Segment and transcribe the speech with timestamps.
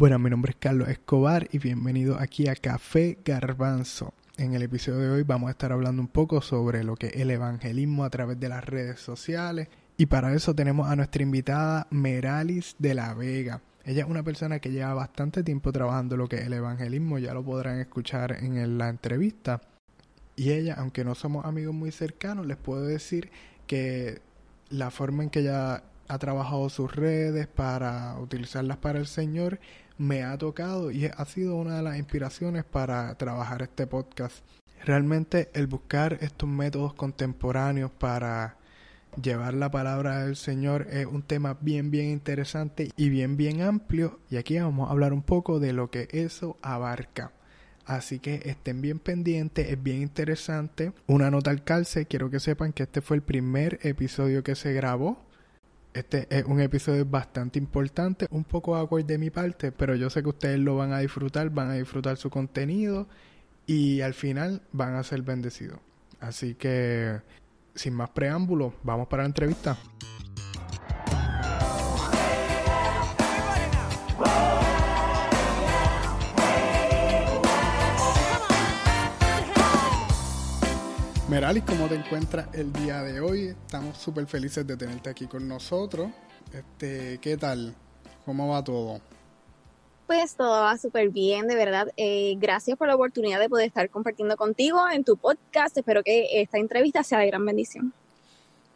[0.00, 4.14] Bueno, mi nombre es Carlos Escobar y bienvenido aquí a Café Garbanzo.
[4.38, 7.16] En el episodio de hoy vamos a estar hablando un poco sobre lo que es
[7.16, 9.68] el evangelismo a través de las redes sociales
[9.98, 13.60] y para eso tenemos a nuestra invitada Meralis de la Vega.
[13.84, 17.34] Ella es una persona que lleva bastante tiempo trabajando lo que es el evangelismo, ya
[17.34, 19.60] lo podrán escuchar en la entrevista.
[20.34, 23.30] Y ella, aunque no somos amigos muy cercanos, les puedo decir
[23.66, 24.22] que
[24.70, 29.60] la forma en que ella ha trabajado sus redes para utilizarlas para el Señor
[30.00, 34.38] me ha tocado y ha sido una de las inspiraciones para trabajar este podcast.
[34.82, 38.56] Realmente el buscar estos métodos contemporáneos para
[39.22, 44.20] llevar la palabra del Señor es un tema bien bien interesante y bien bien amplio
[44.30, 47.32] y aquí vamos a hablar un poco de lo que eso abarca.
[47.84, 50.92] Así que estén bien pendientes, es bien interesante.
[51.08, 54.72] Una nota al calce, quiero que sepan que este fue el primer episodio que se
[54.72, 55.18] grabó.
[55.92, 60.22] Este es un episodio bastante importante, un poco awkward de mi parte, pero yo sé
[60.22, 63.08] que ustedes lo van a disfrutar, van a disfrutar su contenido
[63.66, 65.80] y al final van a ser bendecidos.
[66.20, 67.20] Así que,
[67.74, 69.76] sin más preámbulos, vamos para la entrevista.
[81.30, 83.44] Meralis, ¿cómo te encuentras el día de hoy?
[83.44, 86.10] Estamos súper felices de tenerte aquí con nosotros.
[86.52, 87.72] Este, ¿Qué tal?
[88.24, 89.00] ¿Cómo va todo?
[90.08, 91.86] Pues todo va súper bien, de verdad.
[91.96, 95.78] Eh, gracias por la oportunidad de poder estar compartiendo contigo en tu podcast.
[95.78, 97.94] Espero que esta entrevista sea de gran bendición.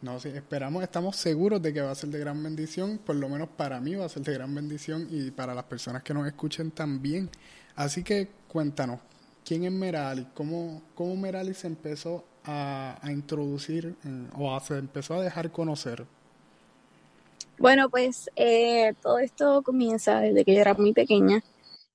[0.01, 3.27] No, sí, esperamos, estamos seguros de que va a ser de gran bendición, por lo
[3.27, 6.25] menos para mí va a ser de gran bendición y para las personas que nos
[6.25, 7.29] escuchen también.
[7.75, 9.01] Así que cuéntanos,
[9.43, 10.27] ¿quién es Meralis?
[10.33, 13.95] ¿Cómo, cómo Meralis empezó a, introducir
[14.37, 16.05] o se empezó a dejar conocer?
[17.57, 21.41] Bueno, pues eh, todo esto comienza desde que yo era muy pequeña.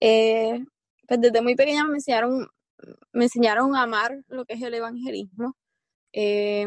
[0.00, 0.64] Eh,
[1.06, 2.48] pues desde muy pequeña me enseñaron,
[3.12, 5.56] me enseñaron a amar lo que es el evangelismo.
[6.12, 6.66] Eh,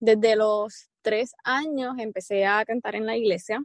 [0.00, 3.62] desde los tres años empecé a cantar en la iglesia.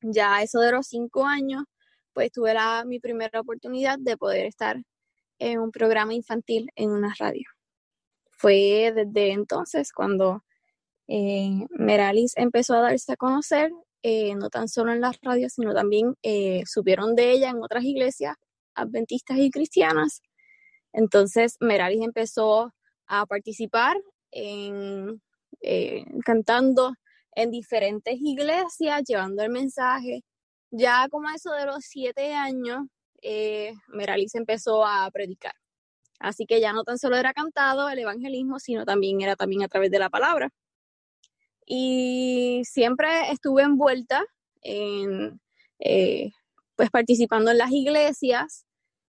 [0.00, 1.64] Ya eso de los cinco años,
[2.12, 4.82] pues tuve la, mi primera oportunidad de poder estar
[5.38, 7.53] en un programa infantil en una radio
[8.36, 10.44] fue desde entonces cuando
[11.08, 13.70] eh, Meralis empezó a darse a conocer,
[14.02, 17.84] eh, no tan solo en las radios, sino también eh, supieron de ella en otras
[17.84, 18.36] iglesias
[18.74, 20.22] adventistas y cristianas.
[20.92, 22.72] Entonces Meralis empezó
[23.06, 23.96] a participar
[24.30, 25.20] en
[26.26, 26.92] cantando
[27.34, 30.22] en diferentes iglesias, llevando el mensaje.
[30.70, 32.82] Ya como eso de los siete años,
[33.88, 35.54] Meralis empezó a predicar.
[36.20, 39.68] Así que ya no tan solo era cantado el evangelismo, sino también era también a
[39.68, 40.50] través de la palabra.
[41.66, 44.24] Y siempre estuve envuelta
[44.62, 45.40] en,
[45.78, 46.30] eh,
[46.76, 48.66] pues participando en las iglesias.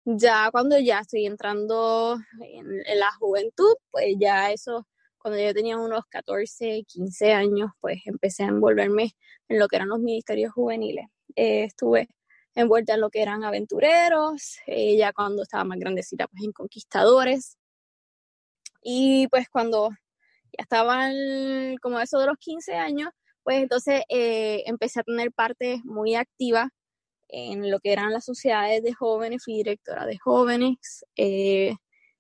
[0.06, 4.88] Ya cuando ya estoy entrando en, la juventud, pues ya eso,
[5.18, 9.12] cuando yo tenía unos 14, 15 años, pues empecé a envolverme
[9.48, 11.06] en lo que eran los ministerios juveniles.
[11.36, 12.10] Eh, estuve
[12.56, 17.58] envuelta en lo que eran aventureros, ella cuando estaba más grandecita, pues en conquistadores.
[18.84, 23.10] Y pues cuando ya estaban como eso de los 15 años,
[23.44, 26.70] pues entonces eh, empecé a tener parte muy activa
[27.30, 31.76] en lo que eran las sociedades de jóvenes, fui directora de jóvenes, eh,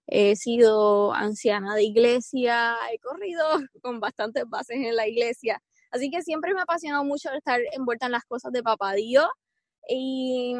[0.07, 3.45] he sido anciana de iglesia, he corrido
[3.81, 5.61] con bastantes bases en la iglesia,
[5.91, 9.27] así que siempre me ha apasionado mucho estar envuelta en las cosas de papá Dios
[9.93, 10.55] y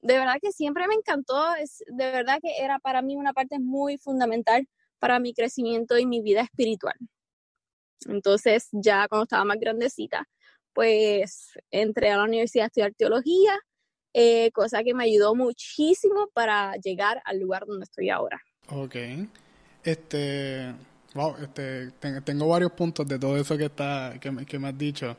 [0.00, 3.58] de verdad que siempre me encantó, es, de verdad que era para mí una parte
[3.58, 4.66] muy fundamental
[4.98, 6.96] para mi crecimiento y mi vida espiritual.
[8.06, 10.26] Entonces, ya cuando estaba más grandecita,
[10.72, 13.58] pues entré a la universidad a estudiar teología,
[14.14, 18.40] eh, cosa que me ayudó muchísimo para llegar al lugar donde estoy ahora.
[18.70, 18.96] Ok.
[19.82, 20.72] Este,
[21.14, 21.90] wow, este,
[22.24, 25.16] tengo varios puntos de todo eso que está, que, me has dicho.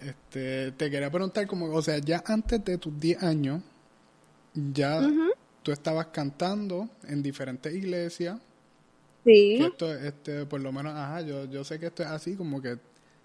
[0.00, 3.62] Este, te quería preguntar como, o sea, ya antes de tus 10 años,
[4.54, 5.00] ya
[5.62, 8.38] tú estabas cantando en diferentes iglesias.
[9.24, 9.58] Sí.
[9.60, 12.78] esto, este, por lo menos, ajá, yo, yo sé que esto es así, como que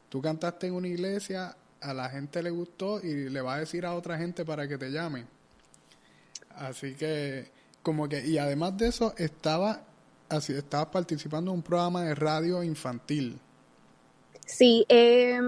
[0.09, 3.85] tú cantaste en una iglesia, a la gente le gustó y le va a decir
[3.85, 5.25] a otra gente para que te llame.
[6.55, 7.49] Así que,
[7.81, 9.83] como que, y además de eso, estaba,
[10.29, 13.39] así, estabas participando en un programa de radio infantil.
[14.45, 15.39] Sí, eh,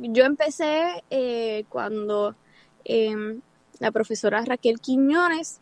[0.00, 2.34] yo empecé eh, cuando
[2.84, 3.40] em,
[3.78, 5.60] la profesora Raquel Quiñones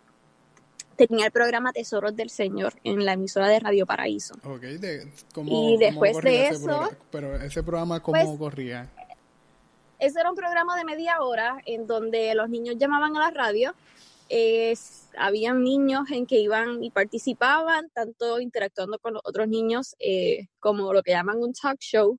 [0.96, 4.34] tenía el programa Tesoros del Señor en la emisora de Radio Paraíso.
[4.42, 4.78] Okay,
[5.44, 6.88] y después de eso...
[7.10, 8.90] pero ese programa, ¿cómo pues, corría?
[9.98, 13.74] ese era un programa de media hora en donde los niños llamaban a la radio.
[14.28, 20.48] Es, habían niños en que iban y participaban, tanto interactuando con los otros niños eh,
[20.58, 22.18] como lo que llaman un talk show.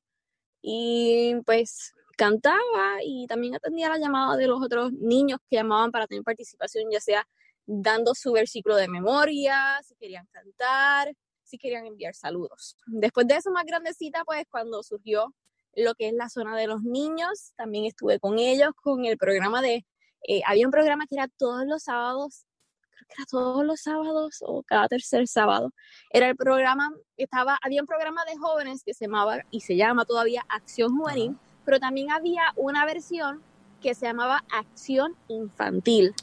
[0.61, 6.07] Y pues cantaba y también atendía la llamada de los otros niños que llamaban para
[6.07, 7.25] tener participación, ya sea
[7.65, 12.75] dando su versículo de memoria, si querían cantar, si querían enviar saludos.
[12.87, 15.33] Después de eso, más grandecita, pues cuando surgió
[15.75, 19.61] lo que es la zona de los niños, también estuve con ellos con el programa
[19.61, 19.85] de,
[20.27, 22.45] eh, había un programa que era todos los sábados,
[22.89, 25.71] creo que era todos los sábados o cada tercer sábado,
[26.09, 30.05] era el programa, estaba, había un programa de jóvenes que se llamaba y se llama
[30.05, 31.37] todavía Acción Juvenil,
[31.67, 33.41] pero también había una versión
[33.81, 36.15] que se llamaba Acción Infantil.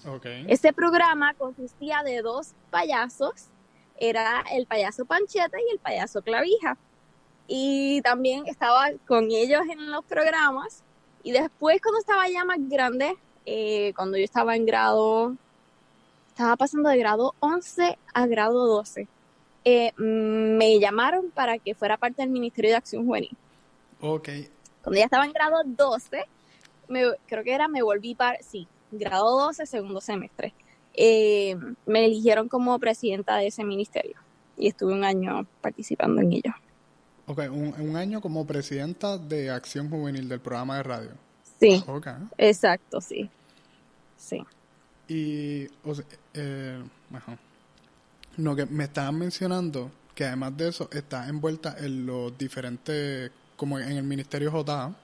[0.49, 3.49] Este programa consistía de dos payasos,
[3.99, 6.79] era el payaso Pancheta y el payaso Clavija.
[7.47, 10.83] Y también estaba con ellos en los programas.
[11.23, 13.15] Y después cuando estaba ya más grande,
[13.45, 15.37] eh, cuando yo estaba en grado,
[16.29, 19.07] estaba pasando de grado 11 a grado 12,
[19.67, 23.37] eh, me llamaron para que fuera parte del Ministerio de Acción Juvenil.
[24.01, 24.31] Ok.
[24.85, 26.25] Cuando ya estaba en grado 12,
[27.27, 30.55] creo que era, me volví para, sí, grado 12, segundo semestre.
[30.93, 34.17] Eh, me eligieron como presidenta de ese ministerio
[34.57, 36.55] y estuve un año participando en ello.
[37.27, 41.11] Ok, un, año como presidenta de Acción Juvenil del programa de radio.
[41.59, 41.83] Sí.
[42.37, 43.31] Exacto, sí.
[44.19, 44.45] Sí.
[45.09, 45.95] Y, o
[46.35, 46.83] eh,
[48.37, 53.31] lo que me estaban mencionando, que además de eso, está envuelta en los diferentes,
[53.65, 54.95] como en el Ministerio JA,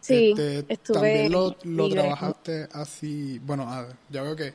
[0.00, 1.54] Sí, este, También lo,
[1.90, 3.68] trabajaste así, bueno,
[4.08, 4.54] ya veo que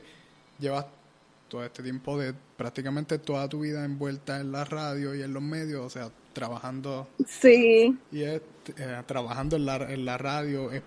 [0.58, 0.86] llevas
[1.46, 5.40] todo este tiempo de prácticamente toda tu vida envuelta en la radio y en los
[5.40, 7.06] medios, o sea, trabajando.
[7.28, 7.96] Sí.
[8.10, 8.42] Y eh,
[9.06, 10.82] trabajando en la, en la radio, eh,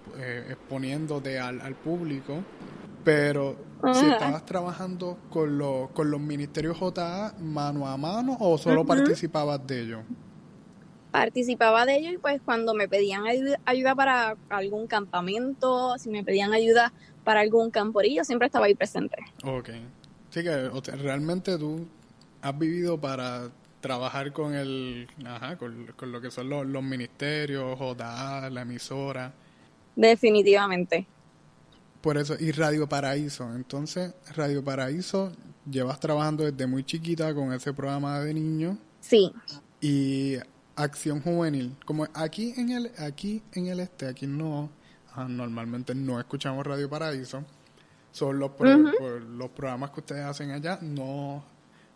[0.50, 2.44] exponiéndote al, al público.
[3.06, 3.56] Pero
[3.94, 9.66] si estabas trabajando con, los con los ministerios JA mano a mano o solo participabas
[9.66, 10.02] de ellos?
[11.12, 13.24] Participaba de ello y pues cuando me pedían
[13.66, 19.18] ayuda, para algún campamento, si me pedían ayuda para algún camporillo, siempre estaba ahí presente.
[19.44, 19.70] Ok.
[20.30, 21.88] Sí que realmente tú
[22.42, 23.50] has vivido para
[23.82, 29.34] trabajar con el, ajá, con, lo que son los, ministerios, JA, la emisora.
[29.96, 31.08] Definitivamente.
[32.02, 33.54] Por eso, y Radio Paraíso.
[33.54, 35.34] Entonces, Radio Paraíso,
[35.70, 38.78] llevas trabajando desde muy chiquita con ese programa de niños.
[39.02, 39.32] Sí.
[39.82, 40.38] Y
[40.84, 41.76] acción juvenil.
[41.86, 44.70] Como aquí en el, aquí en el este, aquí no,
[45.14, 47.44] ah, normalmente no escuchamos Radio Paraíso.
[48.12, 51.44] Son los, los programas que ustedes hacen allá, no,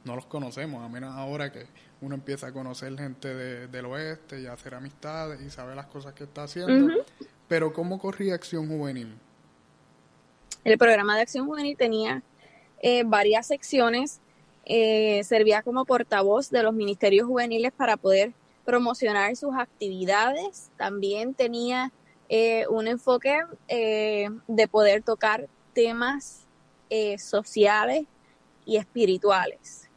[0.03, 1.65] no los conocemos, a menos ahora que
[2.01, 6.13] uno empieza a conocer gente del oeste y a hacer amistades y sabe las cosas
[6.13, 7.03] que está haciendo.
[7.47, 9.15] Pero ¿cómo corría Acción Juvenil?
[10.63, 12.21] El programa de Acción Juvenil tenía
[12.81, 14.19] eh, varias secciones,
[14.65, 18.33] eh, servía como portavoz de los ministerios juveniles para poder
[18.65, 20.71] promocionar sus actividades.
[20.77, 21.91] También tenía
[22.29, 26.45] eh, un enfoque eh, de poder tocar temas
[26.89, 28.05] eh, sociales
[28.65, 29.89] y espirituales.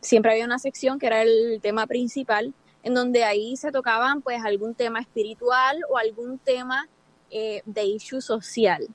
[0.00, 4.44] siempre había una sección que era el tema principal, en donde ahí se tocaban pues
[4.44, 6.88] algún tema espiritual o algún tema
[7.30, 8.88] de issue social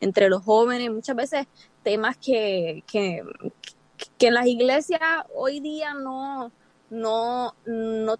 [0.00, 1.46] entre los jóvenes, muchas veces
[1.82, 3.22] temas que, que,
[4.16, 5.00] que en las iglesias
[5.34, 6.52] hoy día no,
[6.90, 8.16] no, no,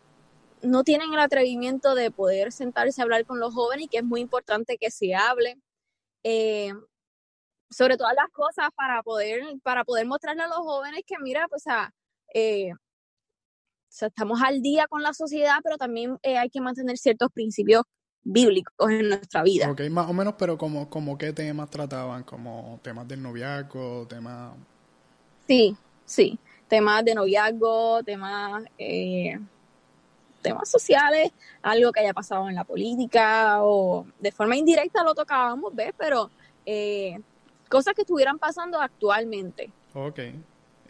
[0.62, 4.04] no tienen el atrevimiento de poder sentarse a hablar con los jóvenes y que es
[4.04, 5.58] muy importante que se hable
[6.22, 6.72] eh,
[7.70, 11.64] sobre todas las cosas para poder, para poder mostrarle a los jóvenes que mira, pues
[12.34, 12.72] eh,
[14.00, 17.82] estamos al día con la sociedad, pero también eh, hay que mantener ciertos principios
[18.22, 19.70] bíblicos en nuestra vida.
[19.70, 24.54] Ok, más o menos, pero como, como qué temas trataban, como temas del noviazgo, temas...
[25.46, 29.38] Sí, sí temas de noviazgo, temas, eh,
[30.42, 31.32] temas sociales,
[31.62, 35.92] algo que haya pasado en la política o de forma indirecta lo tocábamos, ¿ves?
[35.98, 36.30] Pero
[36.64, 37.18] eh,
[37.68, 39.70] cosas que estuvieran pasando actualmente.
[39.94, 40.20] Ok.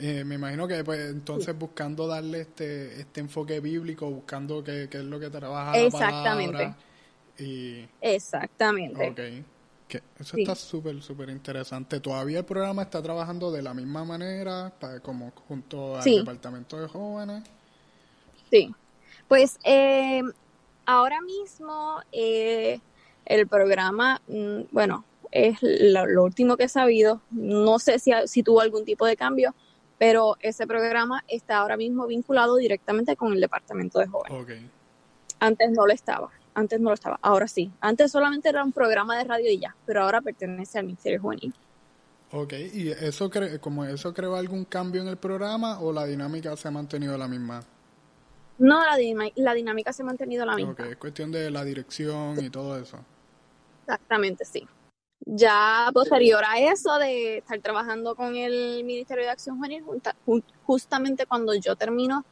[0.00, 5.04] Eh, me imagino que pues entonces buscando darle este, este enfoque bíblico, buscando qué, es
[5.04, 6.75] lo que trabaja Exactamente.
[7.37, 7.88] y...
[8.00, 9.44] Exactamente.
[9.88, 12.00] Ok eso está súper, súper interesante.
[12.00, 17.45] ¿Todavía el programa está trabajando de la misma manera, como junto al Departamento de Jóvenes?
[18.50, 18.75] Sí.
[19.28, 20.23] Pues eh,
[20.87, 22.80] ahora mismo eh,
[23.25, 27.21] el programa, mm, bueno, es lo, último que he sabido.
[27.30, 29.54] No sé si, si tuvo algún tipo de cambio,
[29.99, 34.62] pero ese programa está ahora mismo vinculado directamente con el Departamento de Jóvenes.
[35.40, 37.71] Antes no lo estaba, antes no lo estaba, ahora sí.
[37.81, 41.55] Antes solamente era un programa de radio y ya, pero ahora pertenece al Ministerio Juvenil.
[42.33, 46.55] Ok, ¿y eso, cre como eso creó algún cambio en el programa o la dinámica
[46.57, 47.62] se ha mantenido la misma?
[48.59, 48.97] No, la,
[49.37, 50.73] la dinámica se ha mantenido la misma.
[50.73, 52.99] Ok, es cuestión de la dirección y todo eso.
[53.83, 54.67] Exactamente, sí.
[55.25, 59.85] Ya posterior a eso de estar trabajando con el Ministerio de Acción Juvenil,
[60.65, 62.25] justamente cuando yo termino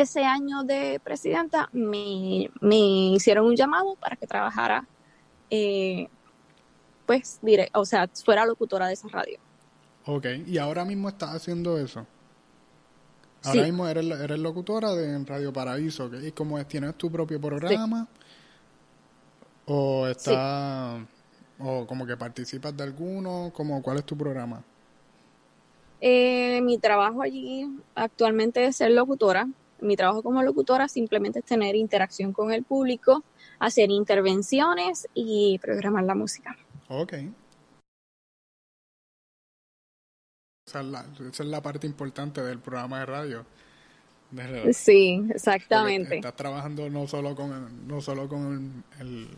[0.00, 2.50] ese año de presidenta, me,
[3.14, 4.86] hicieron un llamado para que trabajara,
[5.50, 6.08] eh,
[7.06, 9.38] pues, diré, o sea, fuera locutora de esa radio.
[10.06, 12.06] Ok, y ahora mismo estás haciendo eso.
[13.44, 16.66] Ahora mismo eres, eres locutora de Radio Paraíso, ¿y cómo es?
[16.66, 18.08] ¿Tienes tu propio programa?
[19.66, 20.98] ¿O está
[21.58, 23.50] o como que participas de alguno?
[23.54, 24.62] Como, ¿Cuál es tu programa?
[26.00, 29.48] Eh, mi trabajo allí actualmente es ser locutora.
[29.80, 33.24] Mi trabajo como locutora simplemente es tener interacción con el público,
[33.58, 36.56] hacer intervenciones y programar la música.
[36.88, 37.14] Ok.
[40.66, 43.46] Esa es, la, esa es la parte importante del programa de radio.
[44.72, 46.16] sí, exactamente.
[46.16, 49.28] estás trabajando no solo con, no solo con el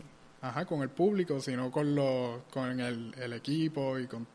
[0.40, 4.26] Ajá, con el público, sino con, los, con el, equipo y con,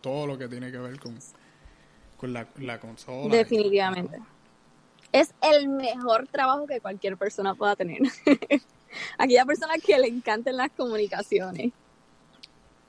[0.00, 1.18] todo lo que tiene que ver con,
[2.16, 3.36] con la, la consola.
[3.36, 4.18] Definitivamente.
[5.12, 8.00] Es el mejor trabajo que cualquier persona pueda tener.
[9.18, 11.72] Aquella persona que le encanten las comunicaciones.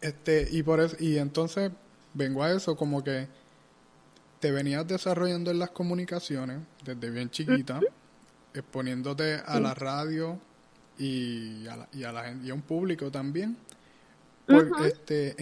[0.01, 1.71] Este, y por eso, y entonces
[2.13, 3.27] vengo a eso como que
[4.39, 7.79] te venías desarrollando en las comunicaciones desde bien chiquita,
[8.53, 10.39] exponiéndote a la radio,
[10.97, 13.57] y a, la, y a, la, y a un público también.
[14.45, 15.35] Por, este,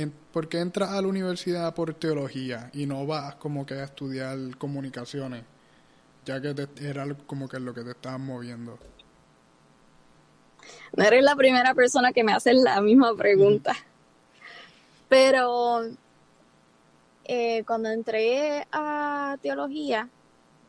[0.48, 5.44] qué entras a la universidad por teología y no vas como que a estudiar comunicaciones?
[6.26, 8.78] Ya que era como que lo que te estabas moviendo.
[10.96, 13.76] No eres la primera persona que me hace la misma pregunta.
[15.10, 15.82] Pero
[17.26, 20.10] eh, cuando entré a teología,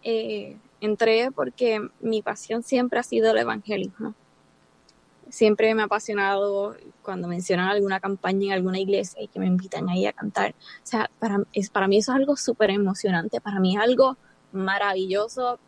[0.03, 4.15] eh, entré porque mi pasión siempre ha sido el evangelismo
[5.33, 9.89] siempre me ha apasionado cuando mencionan alguna campaña en alguna iglesia y que me invitan
[9.89, 10.51] ahí a cantar.
[10.51, 14.19] O sea, para, es, para mí eso es algo súper emocionante, para mí es algo
[14.53, 15.55] maravilloso.
[15.55, 15.59] O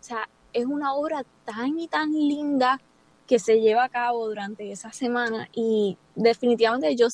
[0.00, 2.80] sea, es una obra tan y tan linda
[3.26, 7.08] que se lleva a cabo durante esa semana y definitivamente yo,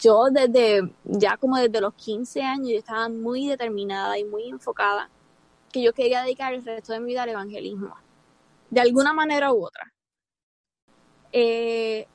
[0.00, 5.08] yo desde, ya como desde los 15 años, yo estaba muy determinada y muy enfocada
[5.70, 7.96] que yo quería dedicar el resto de mi vida al evangelismo,
[8.70, 9.92] de alguna manera u otra.
[11.32, 12.06] Eh,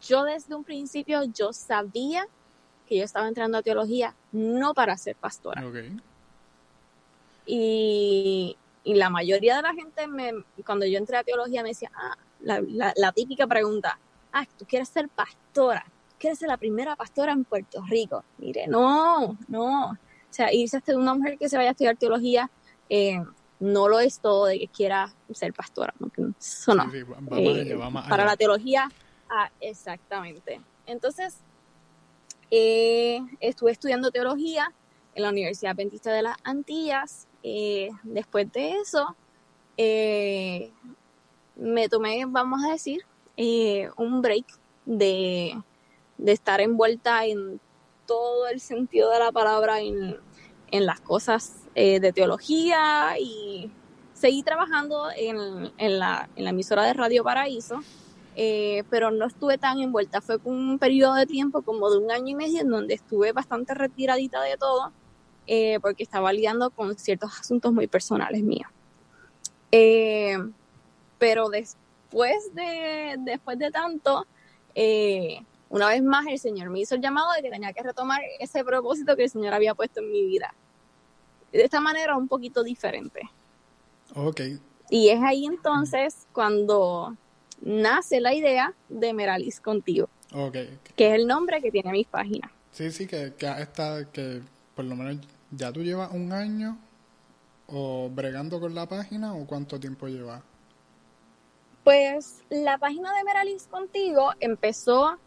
[0.00, 2.26] yo desde un principio yo sabía
[2.86, 5.62] que yo estaba entrando a teología no para ser pastora.
[7.50, 10.32] Y, la mayoría de la gente, me,
[10.64, 13.98] cuando yo entré a teología, me decía, ah, la, típica pregunta,
[14.32, 15.84] ah, tú quieres ser pastora,
[16.18, 18.24] quieres ser la primera pastora en Puerto Rico.
[18.38, 19.90] Mire, no, no.
[19.90, 19.96] O
[20.30, 22.50] sea, irse de una mujer que se vaya a estudiar teología
[22.88, 23.22] eh,
[23.60, 25.92] no lo es todo de que quiera ser pastora,
[26.38, 26.90] eso no.
[26.92, 27.76] Eh,
[28.08, 28.88] para la teología,
[29.28, 30.60] ah, exactamente.
[30.86, 31.38] Entonces,
[32.50, 34.72] eh, estuve estudiando teología
[35.18, 37.26] en la Universidad Adventista de las Antillas.
[37.42, 39.14] Eh, después de eso,
[41.56, 43.02] me tomé, vamos a decir,
[43.96, 44.46] un break
[44.86, 45.60] de,
[46.16, 47.60] de, estar envuelta en
[48.06, 50.16] todo el sentido de la palabra en,
[50.70, 53.70] en las cosas eh, de teología y
[54.14, 57.80] seguí trabajando en, la, emisora de Radio Paraíso,
[58.36, 60.20] eh, pero no estuve tan envuelta.
[60.20, 63.74] Fue un periodo de tiempo como de un año y medio en donde estuve bastante
[63.74, 64.92] retiradita de todo
[65.48, 68.70] eh, porque estaba lidiando con ciertos asuntos muy personales míos.
[71.18, 74.26] pero después de, después de tanto,
[75.68, 78.64] una vez más el Señor me hizo el llamado de que tenía que retomar ese
[78.64, 80.54] propósito que el Señor había puesto en mi vida
[81.52, 83.22] de esta manera un poquito diferente.
[84.14, 84.40] Ok.
[84.90, 87.16] Y es ahí entonces cuando
[87.60, 90.08] nace la idea de Meralis Contigo.
[90.32, 92.50] Okay, Que es el nombre que tiene mis páginas.
[92.72, 94.42] Sí, sí, que, que está, que
[94.74, 96.78] por lo menos ya tú llevas un año
[97.66, 100.42] o bregando con la página o cuánto tiempo llevas.
[101.84, 105.18] Pues la página de Meralis Contigo empezó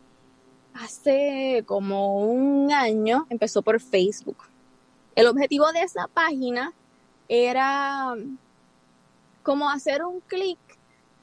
[0.73, 4.37] hace como un año, empezó por Facebook.
[5.15, 6.73] El objetivo de esa página
[7.27, 8.15] era
[9.43, 10.59] como hacer un clic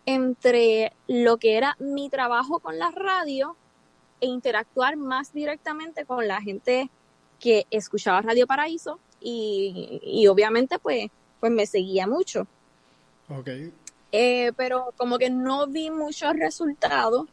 [0.07, 3.57] entre lo que era mi trabajo con la radio
[4.21, 6.91] e interactuar más directamente con la gente
[7.39, 12.47] que escuchaba Radio Paraíso y, obviamente pues, pues me seguía mucho.
[13.29, 13.49] Ok.
[14.13, 17.27] Eh, pero como que no vi muchos resultados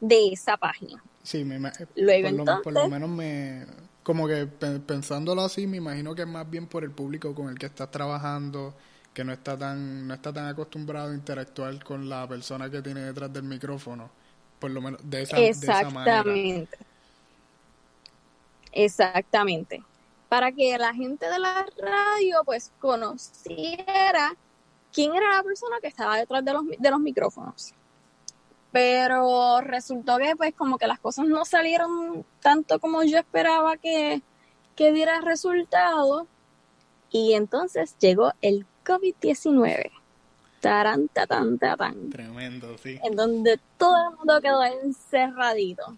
[0.00, 1.02] de esa página.
[1.22, 1.58] Sí, me,
[1.96, 3.66] Luego, por, entonces, lo, por lo menos me...
[4.02, 7.56] Como que pensándolo así, me imagino que es más bien por el público con el
[7.56, 8.74] que estás trabajando,
[9.14, 13.02] que no está tan no está tan acostumbrado a interactuar con la persona que tiene
[13.02, 14.10] detrás del micrófono,
[14.58, 16.68] por lo menos de esa, Exactamente.
[18.72, 19.82] Exactamente.
[20.28, 24.34] Para que la gente de la radio pues conociera
[24.92, 27.74] quién era la persona que estaba detrás de los, de los micrófonos.
[28.70, 34.22] Pero resultó que pues como que las cosas no salieron tanto como yo esperaba que,
[34.74, 36.26] que diera resultado.
[37.10, 39.90] Y entonces llegó el COVID-19.
[40.60, 42.08] Tarán, tatán, tatán.
[42.08, 42.98] Tremendo, sí.
[43.02, 45.96] En donde todo el mundo quedó encerradito.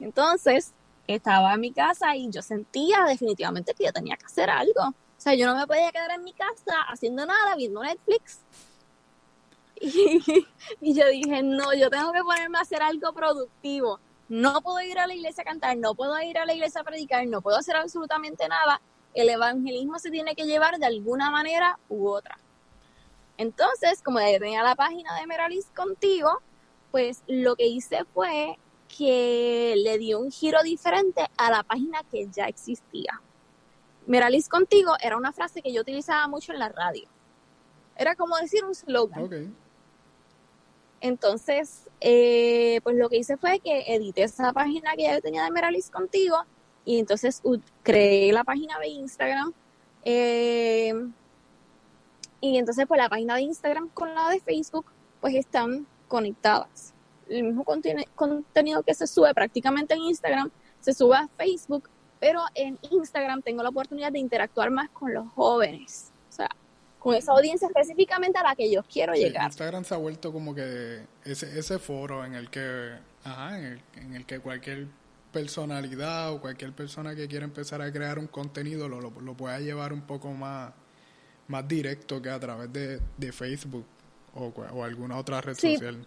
[0.00, 0.74] Entonces,
[1.06, 4.82] estaba en mi casa y yo sentía definitivamente que yo tenía que hacer algo.
[4.88, 8.40] O sea, yo no me podía quedar en mi casa haciendo nada, viendo Netflix.
[10.80, 14.00] Y, yo dije, no, yo tengo que ponerme a hacer algo productivo.
[14.28, 16.84] No puedo ir a la iglesia a cantar, no puedo ir a la iglesia a
[16.84, 18.80] predicar, no puedo hacer absolutamente nada
[19.14, 22.36] el evangelismo se tiene que llevar de alguna manera u otra.
[23.36, 26.40] Entonces, como tenía la página de Meralis contigo,
[26.90, 28.58] pues lo que hice fue
[28.96, 33.20] que le di un giro diferente a la página que ya existía.
[34.06, 37.08] Meralis contigo era una frase que yo utilizaba mucho en la radio.
[37.96, 39.54] Era como decir un slogan.
[41.00, 45.50] Entonces, eh, pues lo que hice fue que edité esa página que ya tenía de
[45.50, 46.36] Meralis contigo
[46.84, 47.42] y entonces
[47.82, 49.52] creé la página de Instagram.
[50.04, 50.94] Eh,
[52.40, 54.86] y entonces pues la página de Instagram con la de Facebook
[55.20, 56.93] pues están conectadas.
[57.28, 60.50] El mismo contenido que se sube prácticamente en Instagram
[60.80, 61.88] se sube a Facebook,
[62.20, 66.12] pero en Instagram tengo la oportunidad de interactuar más con los jóvenes.
[66.28, 66.48] O sea,
[66.98, 69.46] con esa audiencia específicamente a la que yo quiero llegar.
[69.46, 72.92] Instagram se ha vuelto como que ese, ese foro en el que,
[73.24, 74.88] ajá, en el que cualquier
[75.34, 79.92] personalidad o cualquier persona que quiera empezar a crear un contenido lo, lo, pueda llevar
[79.92, 80.72] un poco más,
[81.48, 83.84] más directo que a través de, Facebook
[84.34, 86.02] o, o, alguna otra red social.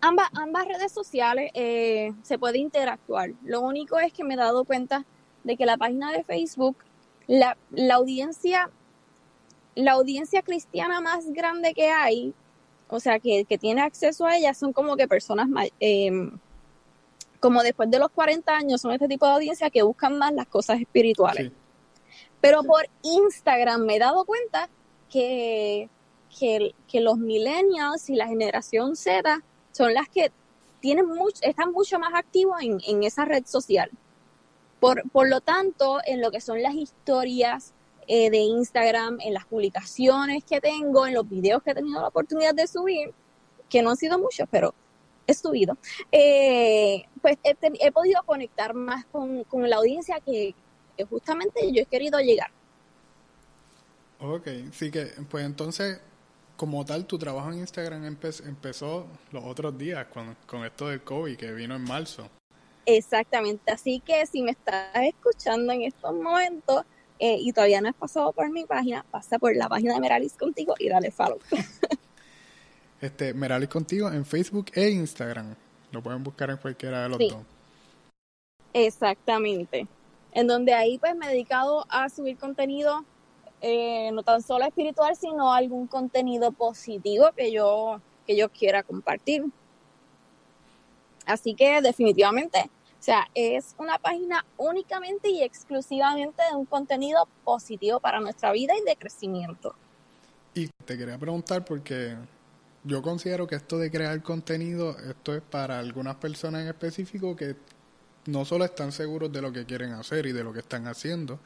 [0.00, 3.30] Ambas, ambas redes sociales eh, se puede interactuar.
[3.44, 5.04] Lo único es que me he dado cuenta
[5.44, 6.76] de que la página de Facebook,
[7.26, 8.70] la, la audiencia,
[9.74, 12.34] la audiencia cristiana más grande que hay,
[12.88, 15.48] o sea, que, que tiene acceso a ella, son como que personas
[15.80, 16.30] eh,
[17.40, 20.46] como después de los 40 años, son este tipo de audiencia que buscan más las
[20.46, 21.52] cosas espirituales.
[22.40, 24.68] Pero por Instagram me he dado cuenta
[25.10, 25.88] que,
[26.38, 29.42] que, los millennials y la generación Z
[29.76, 30.32] son las que
[30.80, 33.90] tienen mucho, están mucho más activos en, esa red social.
[34.80, 37.74] Por, por, lo tanto, en lo que son las historias
[38.06, 42.08] eh, de Instagram, en las publicaciones que tengo, en los videos que he tenido la
[42.08, 43.12] oportunidad de subir,
[43.68, 44.74] que no han sido muchos, pero
[45.26, 45.76] he subido,
[46.12, 50.54] eh, pues he, podido conectar más con, la audiencia que,
[51.10, 52.50] justamente yo he querido llegar.
[54.20, 56.00] Ok, sí que, pues entonces,
[56.56, 61.36] como tal, tu trabajo en Instagram empezó los otros días con, con esto del COVID
[61.36, 62.28] que vino en marzo.
[62.86, 66.84] Exactamente, así que si me estás escuchando en estos momentos
[67.18, 70.34] eh, y todavía no has pasado por mi página, pasa por la página de Meralis
[70.34, 71.38] contigo y dale follow.
[72.98, 75.54] Este, Meralis Contigo en Facebook e Instagram.
[75.92, 77.42] Lo pueden buscar en cualquiera de los dos.
[78.72, 79.86] Exactamente.
[80.32, 83.04] En donde ahí pues me he dedicado a subir contenido
[83.60, 89.44] eh, no tan solo espiritual, sino algún contenido positivo que yo, que yo quiera compartir.
[91.24, 98.00] Así que definitivamente, o sea, es una página únicamente y exclusivamente de un contenido positivo
[98.00, 99.74] para nuestra vida y de crecimiento.
[100.54, 102.16] Y te quería preguntar porque
[102.84, 107.56] yo considero que esto de crear contenido, esto es para algunas personas en específico que
[108.26, 111.38] no solo están seguros de lo que quieren hacer y de lo que están haciendo,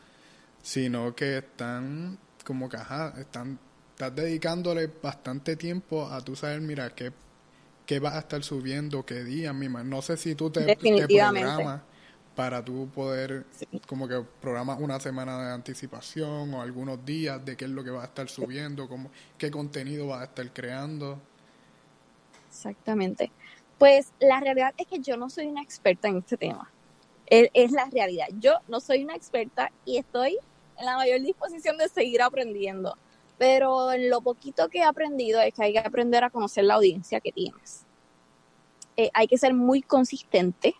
[0.62, 3.58] sino que están como que, ajá, están,
[3.90, 7.12] estás dedicándole bastante tiempo a tú saber, mira, qué,
[7.86, 9.84] qué vas a estar subiendo, qué día, misma.
[9.84, 11.82] No sé si tú te, te programas
[12.34, 13.44] para tú poder,
[13.86, 17.90] como que programas una semana de anticipación o algunos días de qué es lo que
[17.90, 21.20] vas a estar subiendo, cómo, qué contenido vas a estar creando.
[22.48, 23.30] Exactamente.
[23.78, 26.70] Pues la realidad es que yo no soy una experta en este tema.
[27.26, 28.26] Es, la realidad.
[28.38, 30.36] Yo no soy una experta y estoy
[30.80, 32.96] en la mayor disposición de seguir aprendiendo.
[33.38, 36.74] Pero en lo poquito que he aprendido es que hay que aprender a conocer la
[36.74, 37.84] audiencia que tienes.
[38.96, 40.74] Eh, hay que ser muy consistente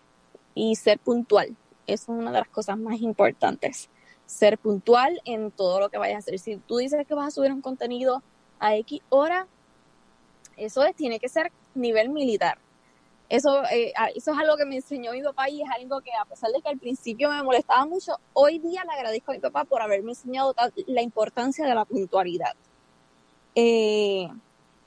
[0.53, 1.55] y ser puntual.
[1.87, 3.89] Es una de las cosas más importantes.
[4.25, 6.39] Ser puntual en todo lo que vayas a hacer.
[6.39, 8.21] Si tú dices que vas a subir un contenido
[8.59, 9.47] a X hora,
[10.57, 12.59] eso es, tiene que ser nivel militar.
[13.31, 16.25] Eso, eh, eso es algo que me enseñó mi papá y es algo que a
[16.25, 19.63] pesar de que al principio me molestaba mucho, hoy día le agradezco a mi papá
[19.63, 20.53] por haberme enseñado
[20.87, 22.53] la importancia de la puntualidad.
[23.55, 24.27] Eh,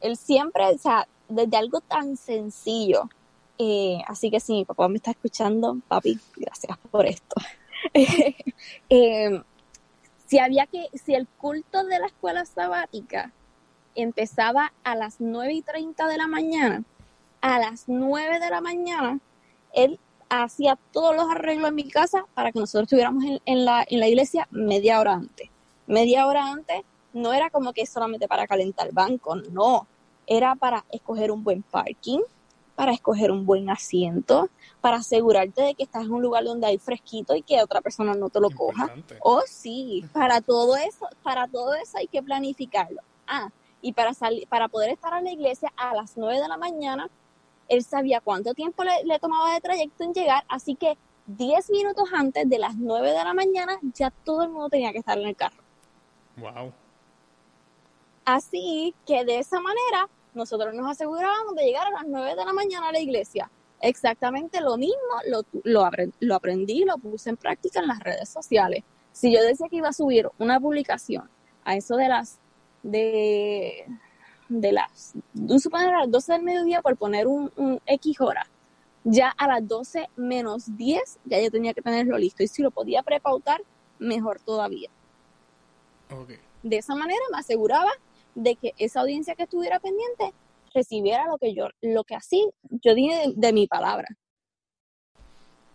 [0.02, 3.08] él siempre, o sea, desde algo tan sencillo,
[3.56, 7.36] eh, así que si mi papá me está escuchando, papi, gracias por esto.
[10.26, 13.32] si había que, si el culto de la escuela sabática
[13.94, 16.84] empezaba a las 9 y 30 de la mañana,
[17.44, 19.20] a las 9 de la mañana,
[19.74, 24.00] él hacía todos los arreglos en mi casa para que nosotros estuviéramos en, la, en
[24.00, 25.50] la iglesia media hora antes.
[25.86, 29.86] Media hora antes no era como que solamente para calentar banco, no.
[30.26, 32.20] Era para escoger un buen parking,
[32.76, 34.48] para escoger un buen asiento,
[34.80, 38.14] para asegurarte de que estás en un lugar donde hay fresquito y que otra persona
[38.14, 38.88] no te lo coja.
[39.20, 43.02] Oh, sí, para todo eso, para todo eso hay que planificarlo.
[43.26, 43.50] Ah,
[43.82, 47.10] y para salir, para poder estar en la iglesia a las 9 de la mañana,
[47.68, 50.96] él sabía cuánto tiempo le, tomaba de trayecto en llegar, así que
[51.26, 54.98] 10 minutos antes de las 9 de la mañana ya todo el mundo tenía que
[54.98, 55.62] estar en el carro.
[56.36, 56.72] Wow.
[58.24, 62.52] Así que de esa manera nosotros nos asegurábamos de llegar a las 9 de la
[62.52, 63.50] mañana a la iglesia.
[63.80, 64.96] Exactamente lo mismo,
[65.28, 65.88] lo, lo,
[66.20, 68.82] lo aprendí, lo puse en práctica en las redes sociales.
[69.12, 71.28] Si yo decía que iba a subir una publicación
[71.64, 72.38] a eso de las
[72.82, 73.86] de
[74.48, 75.14] de las,
[75.58, 78.46] suponer a las 12 del mediodía por poner un, X hora,
[79.04, 82.70] ya a las 12 menos 10 ya yo tenía que tenerlo listo y si lo
[82.70, 83.60] podía prepautar,
[83.98, 84.88] mejor todavía.
[86.62, 87.90] De esa manera me aseguraba
[88.34, 90.32] de que esa audiencia que estuviera pendiente
[90.72, 92.50] recibiera lo que yo, lo que así
[92.82, 94.08] yo dije de, mi palabra.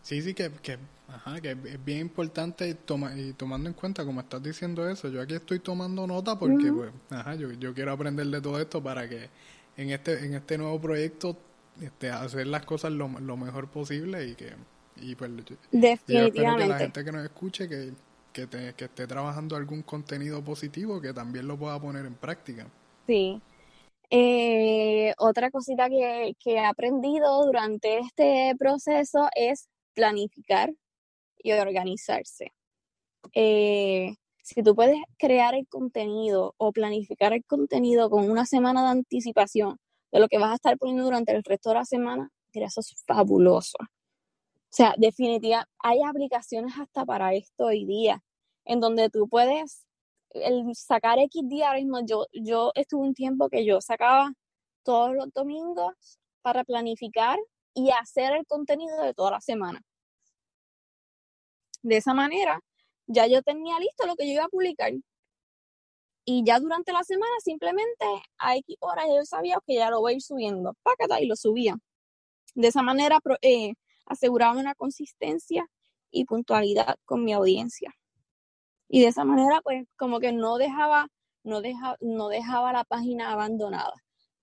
[0.02, 0.78] Sí, sí, que, que
[1.12, 5.22] Ajá, que es bien importante toma, y tomando en cuenta, como estás diciendo eso, yo
[5.22, 9.10] aquí estoy tomando nota porque, pues, ajá, yo, yo quiero aprender de todo esto para
[9.10, 9.30] que
[9.76, 11.36] en este, en este nuevo proyecto
[11.82, 14.54] este, hacer las cosas lo, lo mejor posible y que,
[14.98, 15.32] y pues,
[15.72, 16.26] Definitivamente.
[16.28, 17.94] espero que la gente que nos escuche, que,
[18.32, 22.68] que, que esté trabajando algún contenido positivo, que también lo pueda poner en práctica.
[23.08, 23.42] Sí.
[24.12, 30.72] Eh, otra cosita que, que he aprendido durante este proceso es planificar
[31.40, 32.54] y organizarse.
[33.34, 38.90] Eh, si tú puedes crear el contenido o planificar el contenido con una semana de
[38.90, 39.78] anticipación
[40.12, 42.82] de lo que vas a estar poniendo durante el resto de la semana, mira, eso
[42.82, 43.78] es fabuloso.
[43.82, 48.24] O sea, definitivamente hay aplicaciones hasta para esto hoy día,
[48.66, 49.86] en donde tú puedes
[50.32, 51.74] el sacar X día,
[52.06, 54.32] yo, yo estuve un tiempo que yo sacaba
[54.84, 55.94] todos los domingos
[56.42, 57.38] para planificar
[57.74, 59.82] y hacer el contenido de toda la semana.
[61.82, 62.60] De esa manera,
[63.08, 64.92] ya yo tenía listo lo que yo iba a publicar.
[66.26, 68.06] Y ya durante la semana, simplemente
[68.38, 70.76] a X horas yo sabía que ya lo voy a ir subiendo.
[70.84, 71.76] Pácata, y lo subía.
[72.56, 73.74] De esa manera eh,
[74.06, 75.66] aseguraba una consistencia
[76.12, 77.92] y puntualidad con mi audiencia.
[78.90, 81.08] Y de esa manera, pues, como que no dejaba,
[81.44, 83.94] no dejaba, no dejaba la página abandonada.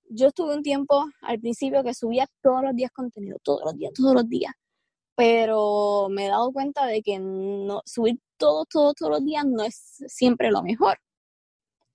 [0.08, 3.92] Yo estuve un tiempo al principio que subía todos los días contenido, todos los días,
[3.94, 4.54] todos los días
[5.16, 9.64] pero me he dado cuenta de que no, subir todo, todo, todos los días no
[9.64, 10.98] es siempre lo mejor.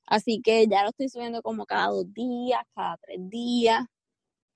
[0.07, 3.85] Así que ya lo estoy subiendo como cada dos días, cada tres días,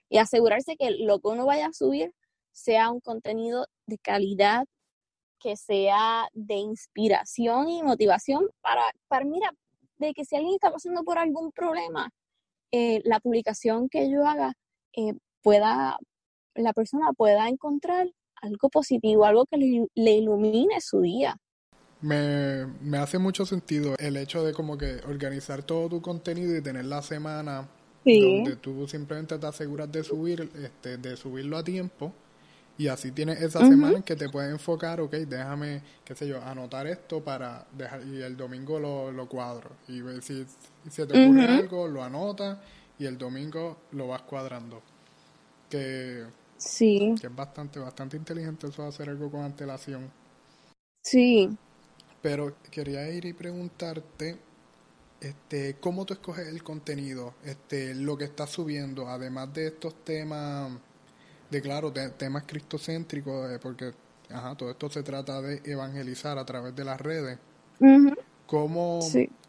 [0.09, 2.13] y asegurarse que lo que uno vaya a subir
[2.51, 4.65] sea un contenido de calidad,
[5.39, 9.51] que sea de inspiración y motivación para, para mira,
[9.97, 12.09] de que si alguien está pasando por algún problema,
[12.71, 14.53] eh, la publicación que yo haga
[14.93, 15.99] eh, pueda,
[16.55, 18.09] la persona pueda encontrar
[18.41, 21.37] algo positivo, algo que le, ilumine su día.
[22.01, 26.61] Me, me, hace mucho sentido el hecho de como que organizar todo tu contenido y
[26.61, 27.67] tener la semana
[28.03, 32.13] donde tú simplemente te aseguras de subir, este, de subirlo a tiempo
[32.77, 36.43] y así tienes esa semana en que te puedes enfocar, ok, déjame, qué sé yo,
[36.43, 39.71] anotar esto para dejar, y el domingo lo, lo cuadro.
[39.87, 40.45] Y si,
[40.83, 42.57] si se te ocurre algo, lo anotas
[42.99, 44.81] y el domingo lo vas cuadrando.
[45.69, 46.25] Que
[46.57, 47.15] Sí.
[47.19, 50.09] Que es bastante, bastante inteligente eso de hacer algo con antelación.
[51.01, 51.55] Sí.
[52.21, 54.37] Pero quería ir y preguntarte,
[55.21, 57.35] este, ¿cómo tú escoges el contenido?
[57.43, 60.71] Este, lo que estás subiendo, además de estos temas,
[61.51, 63.93] de claro, temas cristocéntricos, eh, porque
[64.29, 67.37] ajá, todo esto se trata de evangelizar a través de las redes.
[68.47, 68.99] ¿Cómo,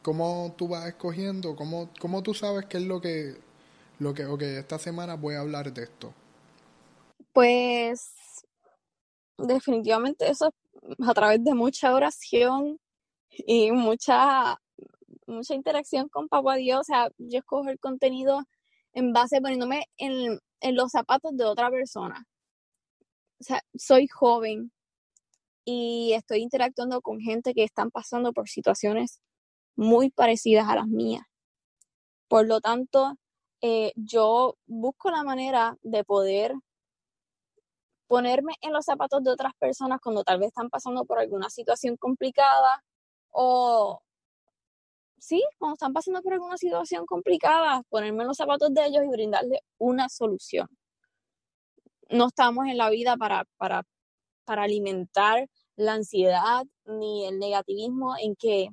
[0.03, 1.57] ¿Cómo tú vas escogiendo?
[1.57, 3.37] ¿Cómo, ¿Cómo tú sabes qué es lo que,
[3.99, 6.13] lo que, ok, esta semana voy a hablar de esto?
[7.37, 8.15] Pues
[9.37, 10.55] definitivamente eso
[11.07, 12.81] a través de mucha oración
[13.29, 14.59] y mucha
[15.27, 18.43] mucha interacción con Papá Dios, o sea, yo escojo el contenido
[18.95, 22.27] en base poniéndome en, en los zapatos de otra persona.
[23.39, 24.73] O sea, soy joven
[25.67, 29.21] y estoy interactuando con gente que están pasando por situaciones
[29.75, 31.27] muy parecidas a las mías.
[32.29, 33.19] Por lo tanto,
[33.61, 36.55] eh, yo busco la manera de poder
[38.09, 41.97] ponerme en los zapatos de otras personas cuando tal vez están pasando por alguna situación
[41.97, 42.83] complicada
[43.31, 44.01] o
[45.19, 49.09] sí, cuando están pasando por alguna situación complicada, ponerme en los zapatos de ellos y
[49.09, 50.69] brindarles una solución.
[52.09, 53.83] No estamos en la vida para, para,
[54.45, 58.69] para alimentar la ansiedad ni el negativismo en que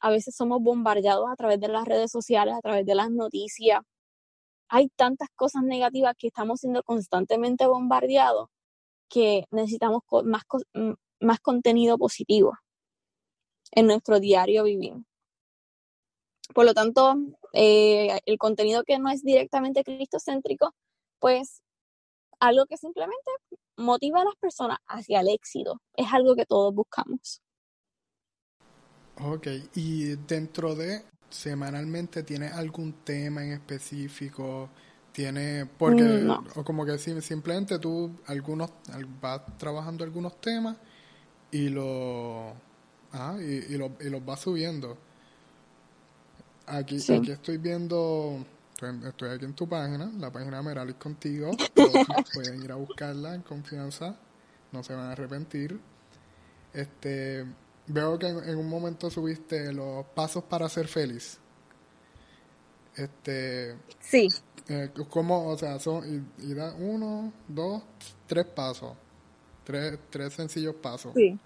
[0.00, 3.80] a veces somos bombardeados a través de las redes sociales, a través de las noticias.
[4.74, 8.48] Hay tantas cosas negativas que estamos siendo constantemente bombardeados
[9.10, 10.44] que necesitamos más,
[11.20, 12.54] más contenido positivo
[13.72, 14.94] en nuestro diario vivir.
[16.54, 17.16] Por lo tanto,
[17.52, 20.74] eh, el contenido que no es directamente cristocéntrico,
[21.18, 21.60] pues
[22.40, 23.30] algo que simplemente
[23.76, 25.82] motiva a las personas hacia el éxito.
[25.94, 27.42] Es algo que todos buscamos.
[29.22, 34.68] Ok, y dentro de semanalmente, ¿tiene algún tema en específico?
[35.12, 38.70] ¿Tiene, porque, o como que simplemente tú algunos,
[39.20, 40.76] vas trabajando algunos temas
[41.50, 42.54] y, lo,
[43.12, 44.96] ah, y, lo, y los vas subiendo?
[46.66, 48.44] Aquí, aquí estoy viendo,
[49.06, 51.50] estoy aquí en tu página, la página de Meralis Contigo.
[52.34, 54.16] pueden ir a buscarla en confianza,
[54.70, 55.78] no se van a arrepentir.
[56.72, 57.44] Este,
[57.86, 61.38] Veo que en, un momento subiste los pasos para ser feliz.
[62.94, 63.76] Este.
[64.00, 64.28] Sí.
[64.68, 67.82] Eh, ¿Cómo, o sea, son, y, da uno, dos,
[68.26, 68.92] tres pasos.
[69.64, 71.12] Tres, tres sencillos pasos.
[71.14, 71.38] Sí.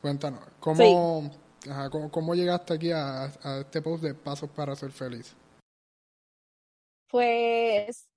[0.00, 1.30] Cuéntanos, ¿cómo,
[2.10, 5.34] cómo, llegaste aquí a, a este post de pasos para ser feliz?
[7.10, 8.08] Pues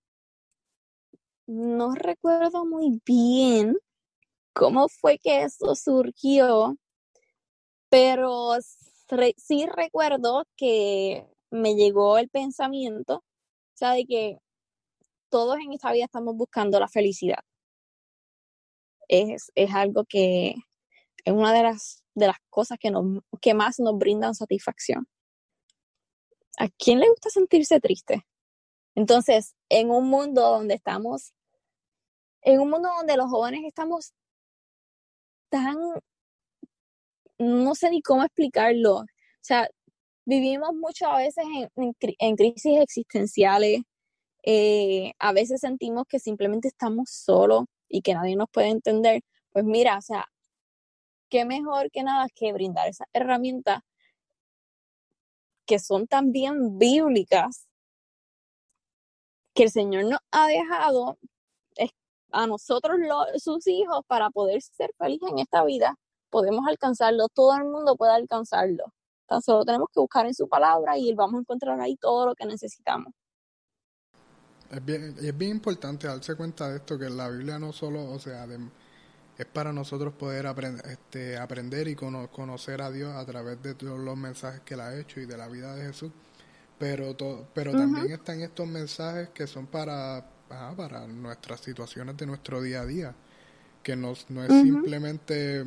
[1.47, 3.75] no recuerdo muy bien
[4.53, 6.77] cómo fue que eso surgió,
[7.93, 8.57] pero
[9.37, 13.23] sí recuerdo que me llegó el pensamiento, o
[13.75, 14.39] sea, de que
[15.29, 17.43] todos en esta vida estamos buscando la felicidad.
[19.07, 20.55] Es, algo que
[21.23, 25.07] es una de las, de las cosas que, nos, que más nos brindan satisfacción.
[26.57, 28.25] ¿A quién le gusta sentirse triste?
[28.95, 31.35] Entonces, en un mundo donde estamos,
[32.41, 34.13] en un mundo donde los jóvenes estamos
[35.49, 35.77] tan
[37.43, 38.97] no sé ni cómo explicarlo.
[38.99, 39.05] O
[39.41, 39.69] sea,
[40.25, 43.81] vivimos mucho a veces en, crisis existenciales,
[44.43, 49.21] eh, a veces sentimos que simplemente estamos solos y que nadie nos puede entender.
[49.51, 50.25] Pues mira, o sea,
[51.29, 53.81] qué mejor que nada que brindar esas herramientas
[55.65, 57.67] que son también bíblicas,
[59.53, 61.17] que el Señor nos ha dejado
[62.31, 62.97] a nosotros
[63.37, 65.95] sus hijos para poder ser felices en esta vida
[66.33, 68.91] podemos alcanzarlo, todo el mundo puede alcanzarlo.
[69.27, 72.33] Tan solo tenemos que buscar en su palabra y vamos a encontrar ahí todo lo
[72.33, 73.13] que necesitamos.
[74.71, 78.17] Es bien, es bien importante darse cuenta de esto, que la Biblia no solo, o
[78.17, 78.47] sea,
[79.37, 83.99] es para nosotros poder aprender, este, aprender y conocer a Dios a través de todos
[83.99, 86.11] los mensajes que Él ha hecho y de la vida de Jesús,
[86.79, 87.15] pero,
[87.53, 90.27] pero también están estos mensajes que son para,
[90.75, 93.15] para nuestras situaciones de nuestro día a día,
[93.83, 95.63] que no, no es simplemente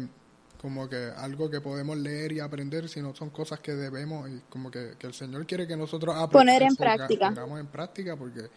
[0.60, 4.70] como que algo que podemos leer y aprender, sino son cosas que debemos y como
[4.70, 7.26] que, el Señor quiere que nosotros poner en práctica.
[7.26, 8.48] Pongamos en práctica porque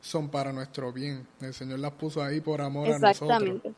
[0.00, 1.26] son para nuestro bien.
[1.40, 3.74] El Señor las puso ahí por amor a nosotros.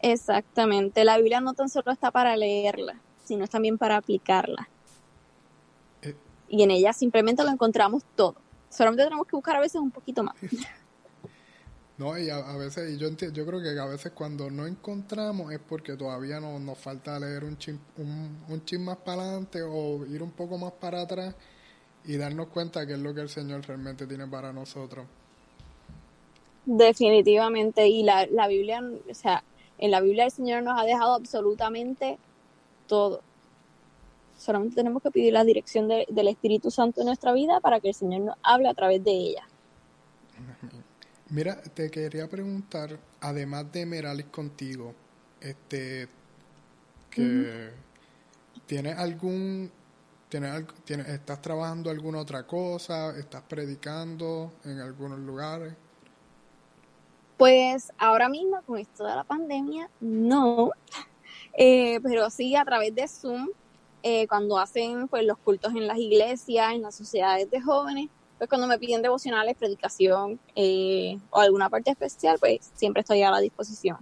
[0.00, 1.04] Exactamente.
[1.04, 4.68] La Biblia no tan solo está para leerla, sino también para aplicarla.
[6.02, 6.14] Eh.
[6.48, 8.36] y en ella simplemente lo encontramos todo.
[8.68, 10.34] Solamente tenemos que buscar a veces un poquito más.
[11.98, 15.60] No, y a, veces, y yo, yo creo que a veces cuando no encontramos es
[15.66, 20.22] porque todavía no, nos falta leer un chin, un, un más para adelante o ir
[20.22, 21.34] un poco más para atrás
[22.04, 25.06] y darnos cuenta que es lo que el Señor realmente tiene para nosotros.
[26.66, 29.42] Definitivamente, y la, la Biblia, o sea,
[29.78, 32.18] en la Biblia el Señor nos ha dejado absolutamente
[32.86, 33.22] todo.
[34.38, 37.94] Solamente tenemos que pedir la dirección del Espíritu Santo en nuestra vida para que el
[37.94, 39.48] Señor nos hable a través de ella.
[41.28, 44.94] Mira, te quería preguntar, además de Meralis contigo,
[45.40, 46.08] este,
[47.10, 47.70] que
[48.66, 49.70] ¿tienes algún,
[50.28, 55.74] tienes, tienes, estás trabajando alguna otra cosa, estás predicando en algunos lugares?
[57.36, 60.70] Pues ahora mismo con esto de la pandemia, no,
[61.58, 63.48] eh, pero sí a través de Zoom
[64.04, 68.50] eh, cuando hacen pues los cultos en las iglesias, en las sociedades de jóvenes, pues
[68.50, 73.40] cuando me piden devocionales, predicación eh, o alguna parte especial, pues siempre estoy a la
[73.40, 73.98] disposición.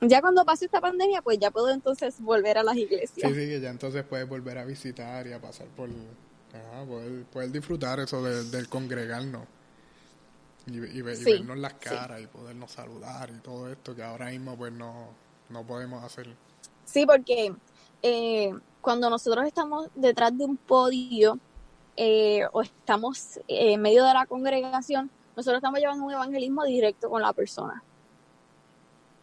[0.00, 3.30] Ya cuando pase esta pandemia, pues ya puedo entonces volver a las iglesias.
[3.30, 5.90] Sí, sí, que ya entonces puedes volver a visitar y a pasar por,
[7.32, 9.42] poder, disfrutar eso del congregarnos
[10.66, 15.08] y, vernos las caras y podernos saludar y todo esto que ahora mismo pues no,
[15.48, 16.28] no podemos hacer.
[16.84, 17.52] Sí, porque
[18.02, 21.38] eh, cuando nosotros estamos detrás de un podio
[22.00, 27.22] eh, o estamos en medio de la congregación, nosotros estamos llevando un evangelismo directo con
[27.22, 27.82] la persona.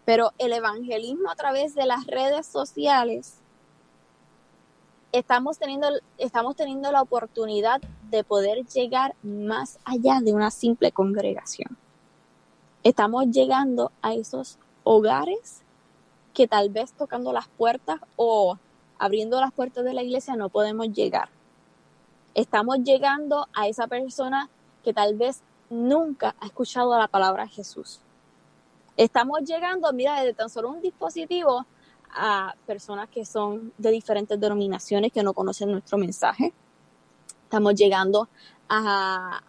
[0.04, 3.36] Pero el evangelismo a través de las redes sociales,
[5.14, 7.80] estamos teniendo, estamos teniendo la oportunidad
[8.12, 11.78] de poder llegar más allá de una simple congregación.
[12.84, 15.62] Estamos llegando a esos hogares
[16.34, 18.58] que tal vez tocando las puertas o
[19.00, 21.30] abriendo las puertas de la iglesia no podemos llegar.
[22.36, 24.50] Estamos llegando a esa persona
[24.84, 28.02] que tal vez nunca ha escuchado la palabra Jesús.
[28.98, 31.66] Estamos llegando, mira, desde tan solo un dispositivo
[32.14, 36.54] a personas que son de diferentes denominaciones que no conocen nuestro mensaje.
[37.44, 38.28] Estamos llegando
[38.68, 39.42] a,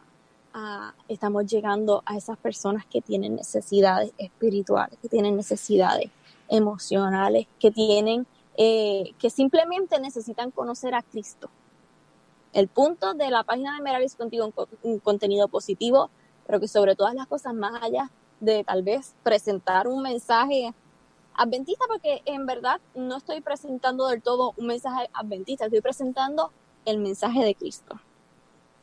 [0.54, 6.08] a, estamos llegando a esas personas que tienen necesidades espirituales, que tienen necesidades
[6.48, 11.50] emocionales, que tienen eh, que simplemente necesitan conocer a Cristo.
[12.56, 14.50] El punto de la página de Meravis contigo
[14.82, 16.08] un, contenido positivo,
[16.46, 20.72] pero que sobre todas las cosas, más allá de tal vez presentar un mensaje
[21.34, 26.50] adventista, porque en verdad no estoy presentando del todo un mensaje adventista, estoy presentando
[26.86, 28.00] el mensaje de Cristo.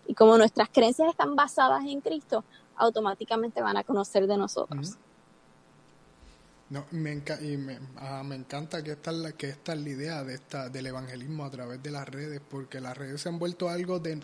[0.06, 2.44] Y como nuestras creencias están basadas en Cristo,
[2.76, 5.00] automáticamente van a conocer de nosotros.
[6.74, 7.78] No, me, y me,
[8.24, 11.52] me, encanta que esta, la, que esta es la idea de esta, del evangelismo a
[11.52, 14.20] través de las redes, porque las redes se han vuelto algo de,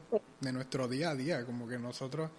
[0.52, 2.32] nuestro día a día, como que nosotros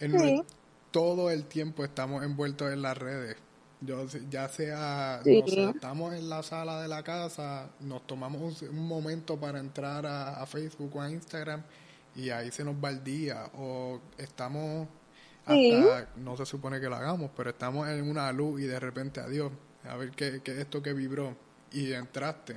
[0.00, 0.44] en
[0.90, 3.38] todo el tiempo estamos envueltos en las redes.
[3.80, 9.60] Yo, ya sea, estamos en la sala de la casa, nos tomamos un, momento para
[9.60, 11.62] entrar a, a Facebook o a Instagram
[12.14, 14.88] y ahí se nos va el día, o estamos
[15.44, 19.20] hasta no se supone que lo hagamos, pero estamos en una luz y de repente
[19.20, 19.52] adiós,
[19.84, 21.36] a ver qué, es esto que vibró
[21.72, 22.56] y entraste.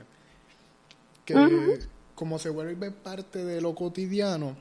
[1.25, 1.79] Que
[2.13, 4.55] como se vuelve parte de lo cotidiano,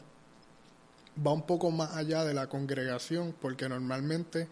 [1.25, 4.49] va un poco más allá de la congregación, porque normalmente,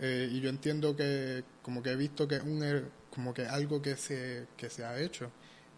[0.00, 3.46] eh, y yo entiendo que como que he visto que es un, er, como que
[3.46, 5.30] algo que se, que se ha hecho,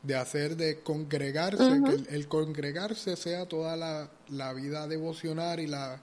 [0.02, 6.00] de hacer de congregarse, que el, congregarse sea toda la, la vida devocional y la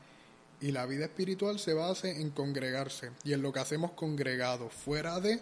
[0.66, 5.20] y la vida espiritual se basa en congregarse y en lo que hacemos congregado, fuera
[5.20, 5.40] de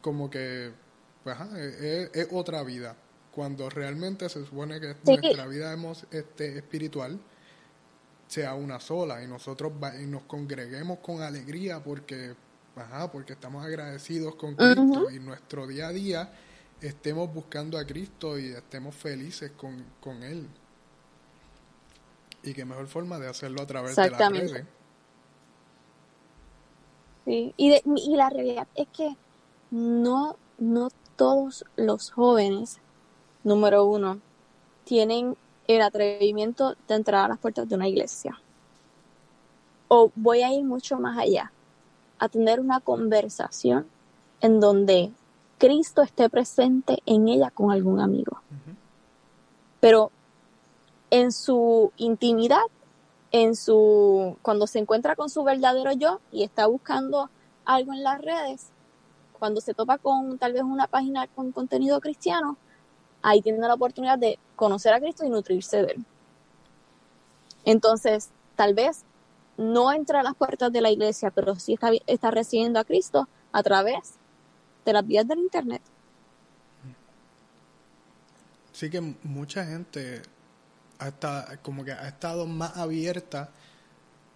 [0.00, 0.70] como que
[1.24, 2.94] pues, es, otra vida.
[3.32, 7.18] Cuando realmente se supone que nuestra vida hemos, este, espiritual
[8.28, 9.72] sea una sola y nosotros
[10.06, 12.36] nos congreguemos con alegría porque,
[12.76, 16.32] ajá, porque estamos agradecidos con Cristo y nuestro día a día
[16.80, 20.46] estemos buscando a Cristo y estemos felices con, con Él.
[22.42, 24.64] Y qué mejor forma de hacerlo a través de la redes.
[27.24, 29.16] Sí, y, y la realidad es que
[29.70, 32.78] no, no todos los jóvenes,
[33.44, 34.18] número uno,
[34.84, 35.36] tienen
[35.68, 38.40] el atrevimiento de entrar a las puertas de una iglesia.
[39.88, 41.52] O voy a ir mucho más allá,
[42.18, 43.86] a tener una conversación
[44.40, 45.12] en donde
[45.58, 48.40] Cristo esté presente en ella con algún amigo.
[49.80, 50.10] Pero
[51.12, 52.64] en su intimidad,
[53.32, 57.28] en su cuando se encuentra con su verdadero yo y está buscando
[57.66, 58.68] algo en las redes,
[59.38, 62.56] cuando se topa con tal vez una página con contenido cristiano,
[63.20, 66.04] ahí tiene la oportunidad de conocer a Cristo y nutrirse de él.
[67.66, 69.02] Entonces, tal vez
[69.58, 73.28] no entra a las puertas de la iglesia, pero sí está, está recibiendo a Cristo
[73.52, 74.14] a través
[74.86, 75.82] de las vías del Internet.
[78.72, 80.22] Sí que mucha gente
[81.06, 83.50] ha como que ha estado más abierta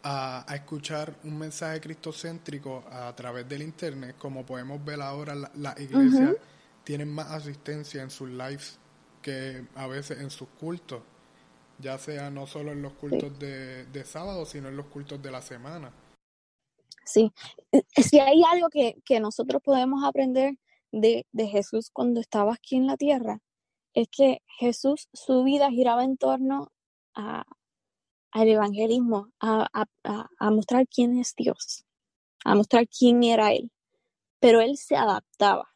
[0.02, 5.74] a, escuchar un mensaje cristocéntrico a través del internet, como podemos ver ahora las la
[5.78, 6.36] iglesias
[6.84, 8.78] tienen más asistencia en sus lives
[9.20, 11.02] que a veces en sus cultos,
[11.80, 15.42] ya sea no solo en los cultos de, sábado, sino en los cultos de la
[15.42, 15.90] semana.
[17.04, 17.32] Sí,
[17.72, 20.54] eh, si hay algo que, nosotros podemos aprender
[20.92, 23.40] de, de Jesús cuando estaba aquí en la tierra,
[23.96, 26.70] es que Jesús, su vida giraba en torno
[27.14, 27.44] a,
[28.30, 29.68] al evangelismo, a,
[30.04, 31.86] a, mostrar quién es Dios,
[32.44, 33.72] a mostrar quién era Él.
[34.38, 35.74] Pero Él se adaptaba.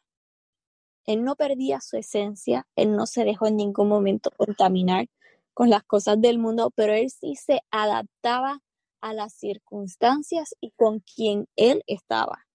[1.07, 5.07] Él no perdía su esencia, él no se dejó en ningún momento contaminar
[5.55, 8.61] con las cosas del mundo, pero él sí se adaptaba
[9.01, 12.45] a las circunstancias y con quien él estaba.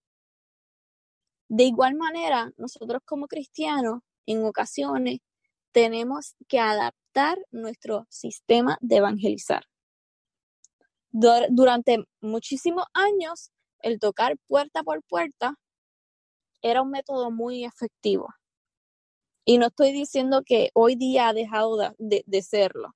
[1.49, 5.19] De igual manera, nosotros como cristianos, en ocasiones,
[5.77, 9.65] tenemos que adaptar nuestro sistema de evangelizar.
[11.11, 13.51] Durante muchísimos años,
[13.81, 15.55] el tocar puerta por puerta
[16.63, 18.29] era un método muy efectivo.
[19.45, 22.95] Y no estoy diciendo que hoy día ha dejado de, serlo,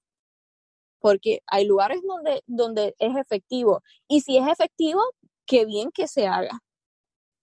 [1.01, 3.83] porque hay lugares donde, donde es efectivo.
[4.09, 5.03] Y si es efectivo,
[5.45, 6.61] qué bien que se haga.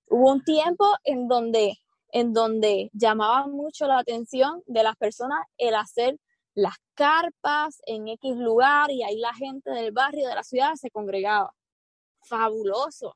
[0.08, 1.78] Hubo un tiempo en donde,
[2.12, 6.18] en donde llamaba mucho la atención de las personas el hacer
[6.58, 10.90] las carpas en X lugar y ahí la gente del barrio, de la ciudad se
[10.90, 11.54] congregaba.
[12.24, 13.16] Fabuloso.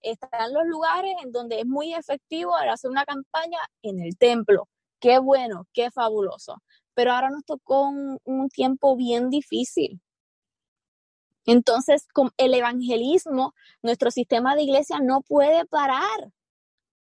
[0.00, 4.68] Están los lugares en donde es muy efectivo hacer una campaña en el templo.
[5.00, 6.62] Qué bueno, qué fabuloso.
[6.94, 10.00] Pero ahora nos tocó un, un tiempo bien difícil.
[11.44, 13.52] Entonces, con el evangelismo,
[13.82, 16.30] nuestro sistema de iglesia no puede parar.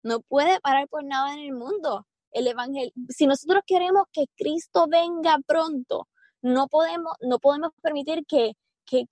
[0.04, 2.06] No puede parar por nada en el mundo.
[2.32, 6.08] El evangel si nosotros queremos que Cristo venga pronto,
[6.41, 8.54] no podemos, no podemos permitir que,
[8.86, 9.06] que,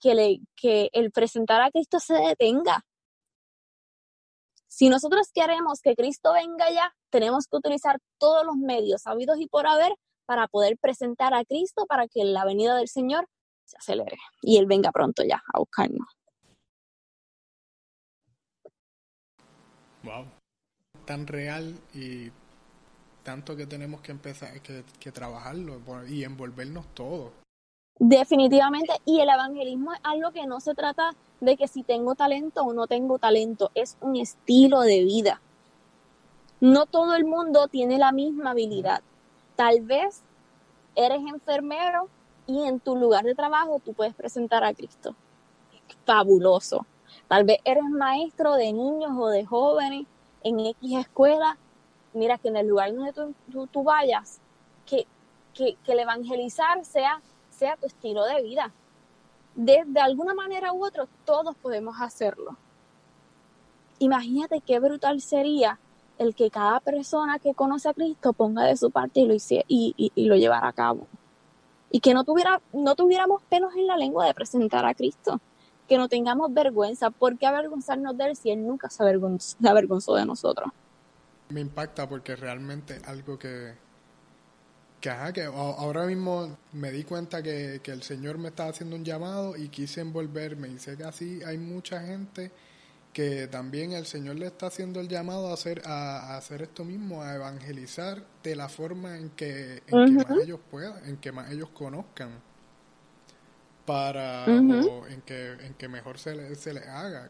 [0.55, 2.83] que el presentar a Cristo se detenga.
[4.67, 9.47] Si nosotros queremos que Cristo venga ya, tenemos que utilizar todos los medios habidos y
[9.47, 9.93] por haber
[10.25, 13.27] para poder presentar a Cristo para que la venida del Señor
[13.65, 16.07] se acelere y Él venga pronto ya a buscarnos.
[20.03, 20.25] Wow,
[21.05, 22.31] tan real y
[23.23, 27.31] tanto que tenemos que empezar, que, que trabajarlo y envolvernos todos.
[27.99, 32.63] Definitivamente, y el evangelismo es algo que no se trata de que si tengo talento
[32.63, 35.41] o no tengo talento, es un estilo de vida.
[36.59, 39.01] No todo el mundo tiene la misma habilidad.
[39.55, 40.21] Tal vez
[40.95, 42.07] eres enfermero
[42.47, 45.15] y en tu lugar de trabajo tú puedes presentar a Cristo.
[46.05, 46.85] Fabuloso.
[47.27, 50.05] Tal vez eres maestro de niños o de jóvenes
[50.43, 51.57] en X escuela.
[52.13, 54.39] Mira que en el lugar donde tú, vayas,
[54.85, 55.07] que,
[55.53, 57.21] que, que el evangelizar sea
[57.61, 58.71] sea tu estilo de vida.
[59.53, 62.57] De, alguna manera u otra, todos podemos hacerlo.
[63.99, 65.77] Imagínate qué brutal sería
[66.17, 70.11] el que cada persona que conoce a Cristo ponga de su parte y lo, y,
[70.15, 71.05] y, lo llevara a cabo.
[71.91, 75.39] Y que no, tuviera, no tuviéramos pelos en la lengua de presentar a Cristo.
[75.91, 77.09] Que no tengamos vergüenza.
[77.09, 80.71] ¿Por qué avergonzarnos de Él si Él nunca se avergonzó, se avergonzó de nosotros?
[81.49, 83.73] Me impacta porque realmente algo que,
[85.01, 89.57] que, que ahora mismo me di cuenta que, el Señor me estaba haciendo un llamado
[89.57, 90.69] y quise envolverme.
[90.69, 92.51] Y sé que así hay mucha gente
[93.11, 97.21] que también el Señor le está haciendo el llamado a hacer, a, hacer esto mismo,
[97.21, 101.51] a evangelizar de la forma en que, en que más ellos puedan, en que más
[101.51, 102.29] ellos conozcan,
[103.91, 107.29] para en, que, en que mejor se les se le haga.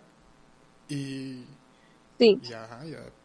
[0.88, 1.45] Y,
[2.20, 2.39] sí.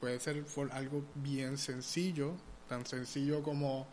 [0.01, 2.33] puede ser algo bien sencillo,
[2.67, 3.87] tan sencillo como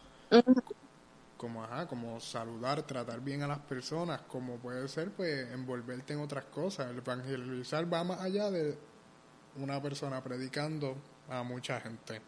[1.37, 6.21] como, ajá, como saludar, tratar bien a las personas, como puede ser, pues, envolverte en
[6.21, 6.89] otras cosas.
[6.89, 8.77] El evangelizar va más allá de
[9.57, 10.95] una persona predicando
[11.27, 12.21] a mucha gente.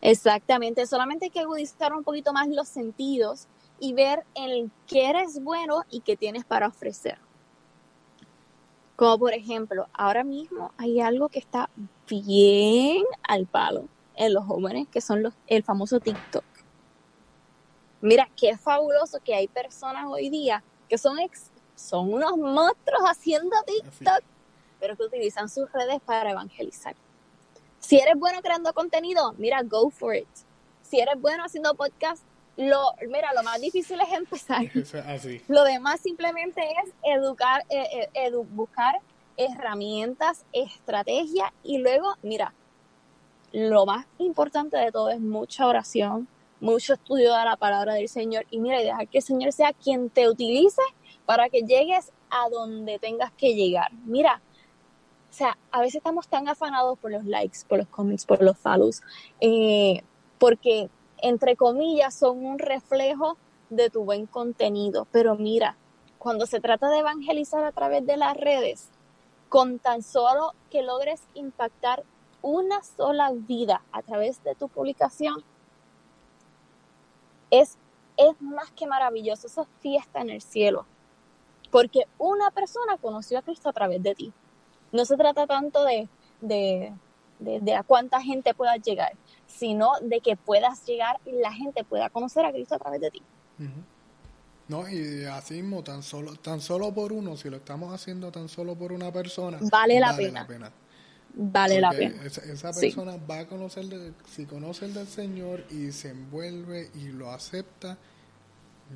[0.00, 3.48] Exactamente, solamente hay que agudizar un poquito más los sentidos
[3.80, 7.18] y ver en qué eres bueno y qué tienes para ofrecer.
[8.96, 11.70] Como por ejemplo, ahora mismo hay algo que está
[12.08, 13.84] bien al palo
[14.16, 16.44] en los jóvenes, que son los, el famoso TikTok.
[18.00, 21.18] Mira, qué fabuloso que hay personas hoy día que son,
[21.74, 24.22] son unos monstruos haciendo TikTok,
[24.80, 26.94] pero que utilizan sus redes para evangelizar.
[27.78, 30.28] Si eres bueno creando contenido, mira, go for it.
[30.82, 32.22] Si eres bueno haciendo podcast,
[32.56, 34.62] lo, mira, lo más difícil es empezar.
[35.48, 38.96] Lo demás simplemente es educar, eh, eh, buscar
[39.36, 42.52] herramientas, estrategias y luego, mira,
[43.52, 46.26] lo más importante de todo es mucha oración,
[46.60, 49.72] mucho estudio de la palabra del Señor y mira, y dejar que el Señor sea
[49.72, 50.82] quien te utilice
[51.24, 53.92] para que llegues a donde tengas que llegar.
[54.04, 54.42] Mira,
[55.38, 59.02] sea, a veces estamos tan afanados por los likes, por los comments, por los follows,
[59.40, 60.02] eh,
[60.38, 63.36] porque entre comillas son un reflejo
[63.70, 65.06] de tu buen contenido.
[65.12, 65.76] Pero mira,
[66.18, 68.88] cuando se trata de evangelizar a través de las redes,
[69.48, 72.04] con tan solo que logres impactar
[72.42, 75.42] una sola vida a través de tu publicación,
[77.50, 77.78] es,
[78.16, 80.84] es más que maravilloso, eso es fiesta en el cielo,
[81.70, 84.32] porque una persona conoció a Cristo a través de ti.
[84.92, 86.08] No se trata tanto de,
[86.40, 86.92] de,
[87.38, 89.12] de, a cuánta gente puedas llegar,
[89.46, 93.10] sino de que puedas llegar y la gente pueda conocer a Cristo a través de
[93.10, 93.22] ti.
[94.68, 98.48] No, y así mismo, tan solo, tan solo por uno, si lo estamos haciendo tan
[98.48, 100.46] solo por una persona, vale la pena.
[101.40, 102.22] Vale la pena.
[102.24, 103.84] Esa, persona va a conocer,
[104.28, 107.96] si conoce el del Señor y se envuelve y lo acepta,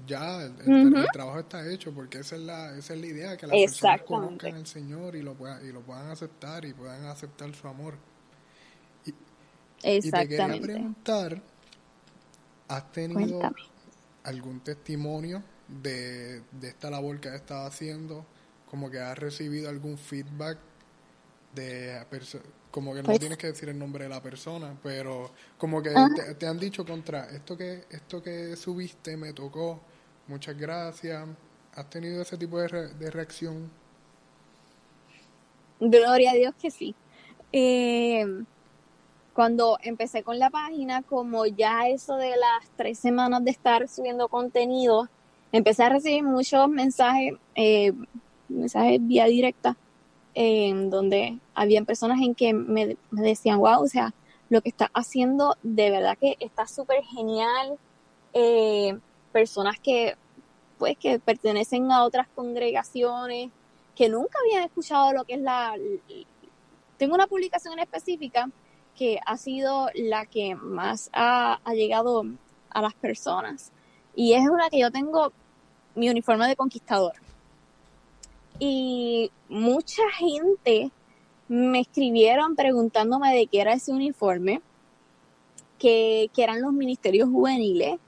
[0.07, 3.57] ya el, trabajo está hecho, porque esa es la, esa es la idea, que las
[3.57, 7.69] personas conozcan al Señor y lo, puedan, y lo puedan aceptar y puedan aceptar su
[7.69, 7.95] amor.
[9.05, 9.15] Y,
[9.83, 10.37] Exactamente.
[10.37, 11.43] te quería preguntar,
[12.69, 13.41] ¿has tenido
[14.25, 18.27] algún testimonio de, de esta labor que has estado haciendo?
[18.71, 20.59] Como que has recibido algún feedback
[21.55, 21.97] de
[22.73, 25.91] como que no pues tienes que decir el nombre de la persona, pero como que
[26.39, 29.79] te, han dicho contra esto que esto que subiste me tocó,
[30.27, 31.29] muchas gracias.
[31.75, 33.71] ¿Has tenido ese tipo de, de reacción?
[35.81, 36.95] Gloria a Dios que sí.
[37.53, 38.25] Eh,
[39.35, 44.29] cuando empecé con la página, como ya eso de las tres semanas de estar subiendo
[44.29, 45.09] contenido,
[45.53, 47.93] empecé a recibir muchos mensajes, eh,
[48.49, 49.77] mensajes vía directa
[50.35, 54.15] en donde habían personas en que me, decían, wow, o sea,
[54.49, 57.79] lo que está haciendo de verdad que está súper genial.
[58.35, 58.99] Eh,
[59.33, 60.17] personas que,
[60.79, 63.51] pues, que pertenecen a otras congregaciones,
[63.95, 65.75] que nunca habían escuchado lo que es la...
[66.99, 68.51] Tengo una publicación específica
[68.97, 72.25] que ha sido la que más ha llegado
[72.71, 73.73] a las personas.
[74.15, 75.33] Y es una que yo tengo
[75.95, 77.13] mi uniforme de conquistador.
[78.65, 80.93] Y mucha gente
[81.49, 84.63] me escribieron preguntándome de qué era ese uniforme,
[85.81, 87.99] que, eran los ministerios juveniles,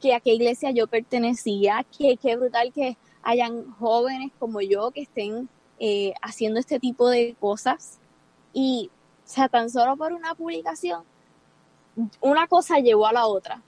[0.00, 5.00] que a qué iglesia yo pertenecía, que qué brutal que hayan jóvenes como yo que
[5.00, 5.48] estén
[5.80, 7.98] eh, haciendo este tipo de cosas.
[8.52, 8.92] Y,
[9.24, 11.02] o sea, tan solo por una publicación,
[12.20, 13.64] una cosa llevó a la otra.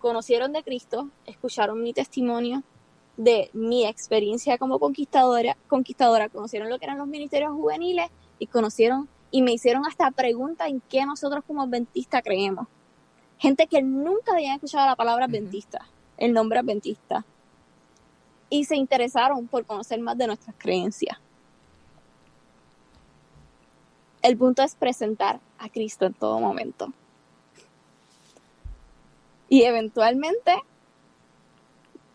[0.00, 2.64] Conocieron de Cristo, escucharon mi testimonio,
[3.18, 9.08] de mi experiencia como conquistadora, conquistadora, conocieron lo que eran los ministerios juveniles y conocieron
[9.30, 12.68] y me hicieron hasta preguntas en qué nosotros como adventistas creemos.
[13.38, 17.24] Gente que nunca habían escuchado la palabra adventista, el nombre adventista.
[18.50, 21.18] Y se interesaron por conocer más de nuestras creencias.
[24.22, 26.92] El punto es presentar a Cristo en todo momento.
[29.48, 30.62] Y eventualmente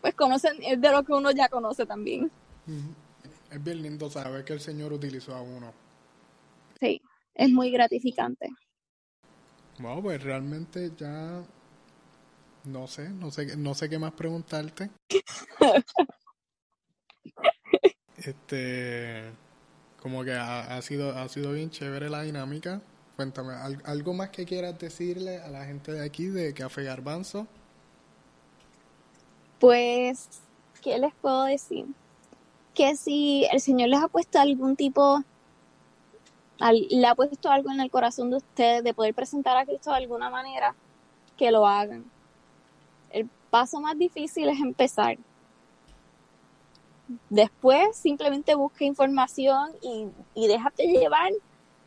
[0.04, 2.30] pues conocen es de lo que uno ya conoce también.
[3.50, 5.72] Es bien lindo saber que el Señor utilizó a uno.
[6.78, 7.00] Sí,
[7.34, 8.50] es muy gratificante.
[9.78, 11.42] Bueno, pues realmente ya
[12.64, 14.90] no sé, no sé, no sé qué más preguntarte.
[18.18, 19.32] este,
[20.02, 22.82] como que ha, sido, ha sido bien chévere la dinámica.
[23.16, 27.48] Cuéntame, ¿algo más que quieras decirle a la gente de aquí de Café Garbanzo?
[29.64, 30.28] Pues,
[30.82, 31.86] ¿qué les puedo decir?
[32.74, 35.22] Que si el Señor les ha puesto algún tipo,
[36.60, 39.96] le ha puesto algo en el corazón de ustedes de poder presentar a Cristo de
[39.96, 40.74] alguna manera,
[41.38, 42.04] que lo hagan.
[43.08, 45.16] El paso más difícil es empezar.
[47.30, 51.32] Después simplemente busca información y, y déjate llevar.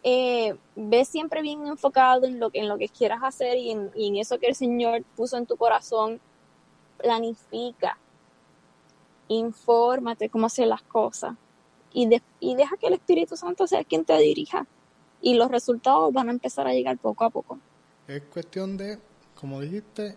[0.02, 3.92] Eh, ve siempre bien enfocado en lo que, en lo que quieras hacer y en,
[3.96, 6.20] y en eso que el Señor puso en tu corazón
[6.98, 7.98] planifica,
[9.28, 11.36] infórmate cómo hacer las cosas
[11.94, 14.66] y, y deja que el Espíritu Santo sea quien te dirija
[15.22, 17.60] y los resultados van a empezar a llegar poco a poco.
[18.08, 19.00] Es cuestión de,
[19.36, 20.16] como dijiste,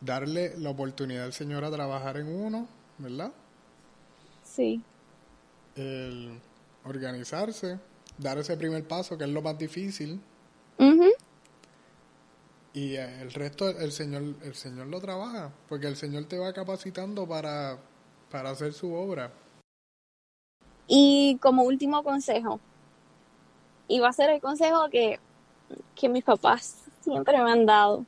[0.00, 2.66] darle la oportunidad al Señor a trabajar en uno,
[2.98, 3.32] ¿verdad?
[4.42, 4.82] Sí.
[5.76, 6.40] El
[6.84, 7.78] organizarse,
[8.18, 10.20] dar ese primer paso, que es lo más difícil.
[12.72, 17.26] Y el resto el Señor, el Señor lo trabaja, porque el Señor te va capacitando
[17.26, 17.78] para,
[18.30, 19.32] para hacer su obra.
[20.86, 22.60] Y como último consejo,
[23.88, 25.18] y va a ser el consejo que,
[25.96, 28.06] que mis papás siempre me han dado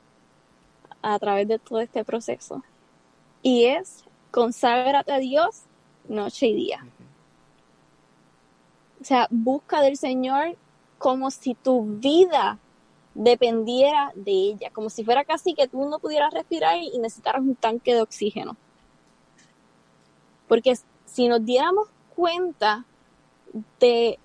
[1.03, 2.63] a través de todo este proceso,
[3.43, 5.63] y es conságrate a Dios
[6.09, 6.87] noche y día.
[9.01, 10.57] O sea, busca del Señor
[10.99, 12.59] como si tu vida
[13.15, 17.55] dependiera de ella, como si fuera casi que tú no pudieras respirar y necesitaras un
[17.55, 18.57] tanque de oxígeno.
[20.49, 20.75] Porque
[21.07, 22.85] si nos diéramos cuenta
[23.81, 24.19] de,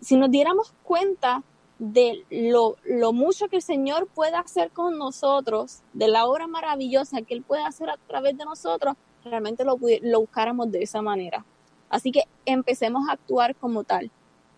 [0.00, 1.42] si nos diéramos cuenta
[1.78, 7.22] de lo, lo, mucho que el Señor puede hacer con nosotros, de la obra maravillosa
[7.22, 8.94] que Él puede hacer a través de nosotros,
[9.24, 11.44] realmente lo, lo buscáramos de esa manera.
[11.88, 14.10] Así que empecemos a actuar como tal,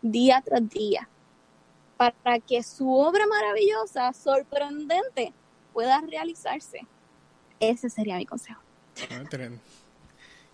[0.03, 1.09] día tras día,
[1.97, 5.33] para que su obra maravillosa, sorprendente,
[5.73, 6.87] pueda realizarse.
[7.61, 8.61] Ese sería mi consejo.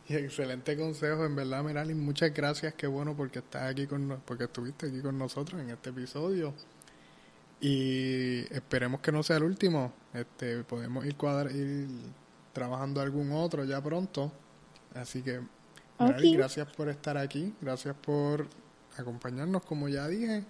[0.09, 1.95] Y excelente consejo, en verdad, Merali.
[1.95, 5.91] Muchas gracias, qué bueno porque estás aquí con porque estuviste aquí con nosotros en este
[5.91, 6.53] episodio.
[7.61, 9.93] Y esperemos que no sea el último.
[10.13, 11.87] Este, podemos ir cuadrar, ir
[12.53, 14.33] trabajando algún otro ya pronto.
[14.95, 15.41] Así que,
[15.99, 18.49] Merali, gracias por estar aquí, gracias por
[18.97, 20.43] acompañarnos, como ya dije.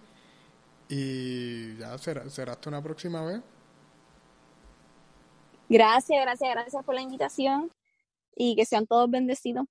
[0.90, 3.40] Y ya será, será hasta una próxima vez.
[5.68, 7.70] Gracias, gracias, gracias por la invitación
[8.34, 9.66] y que sean todos bendecidos.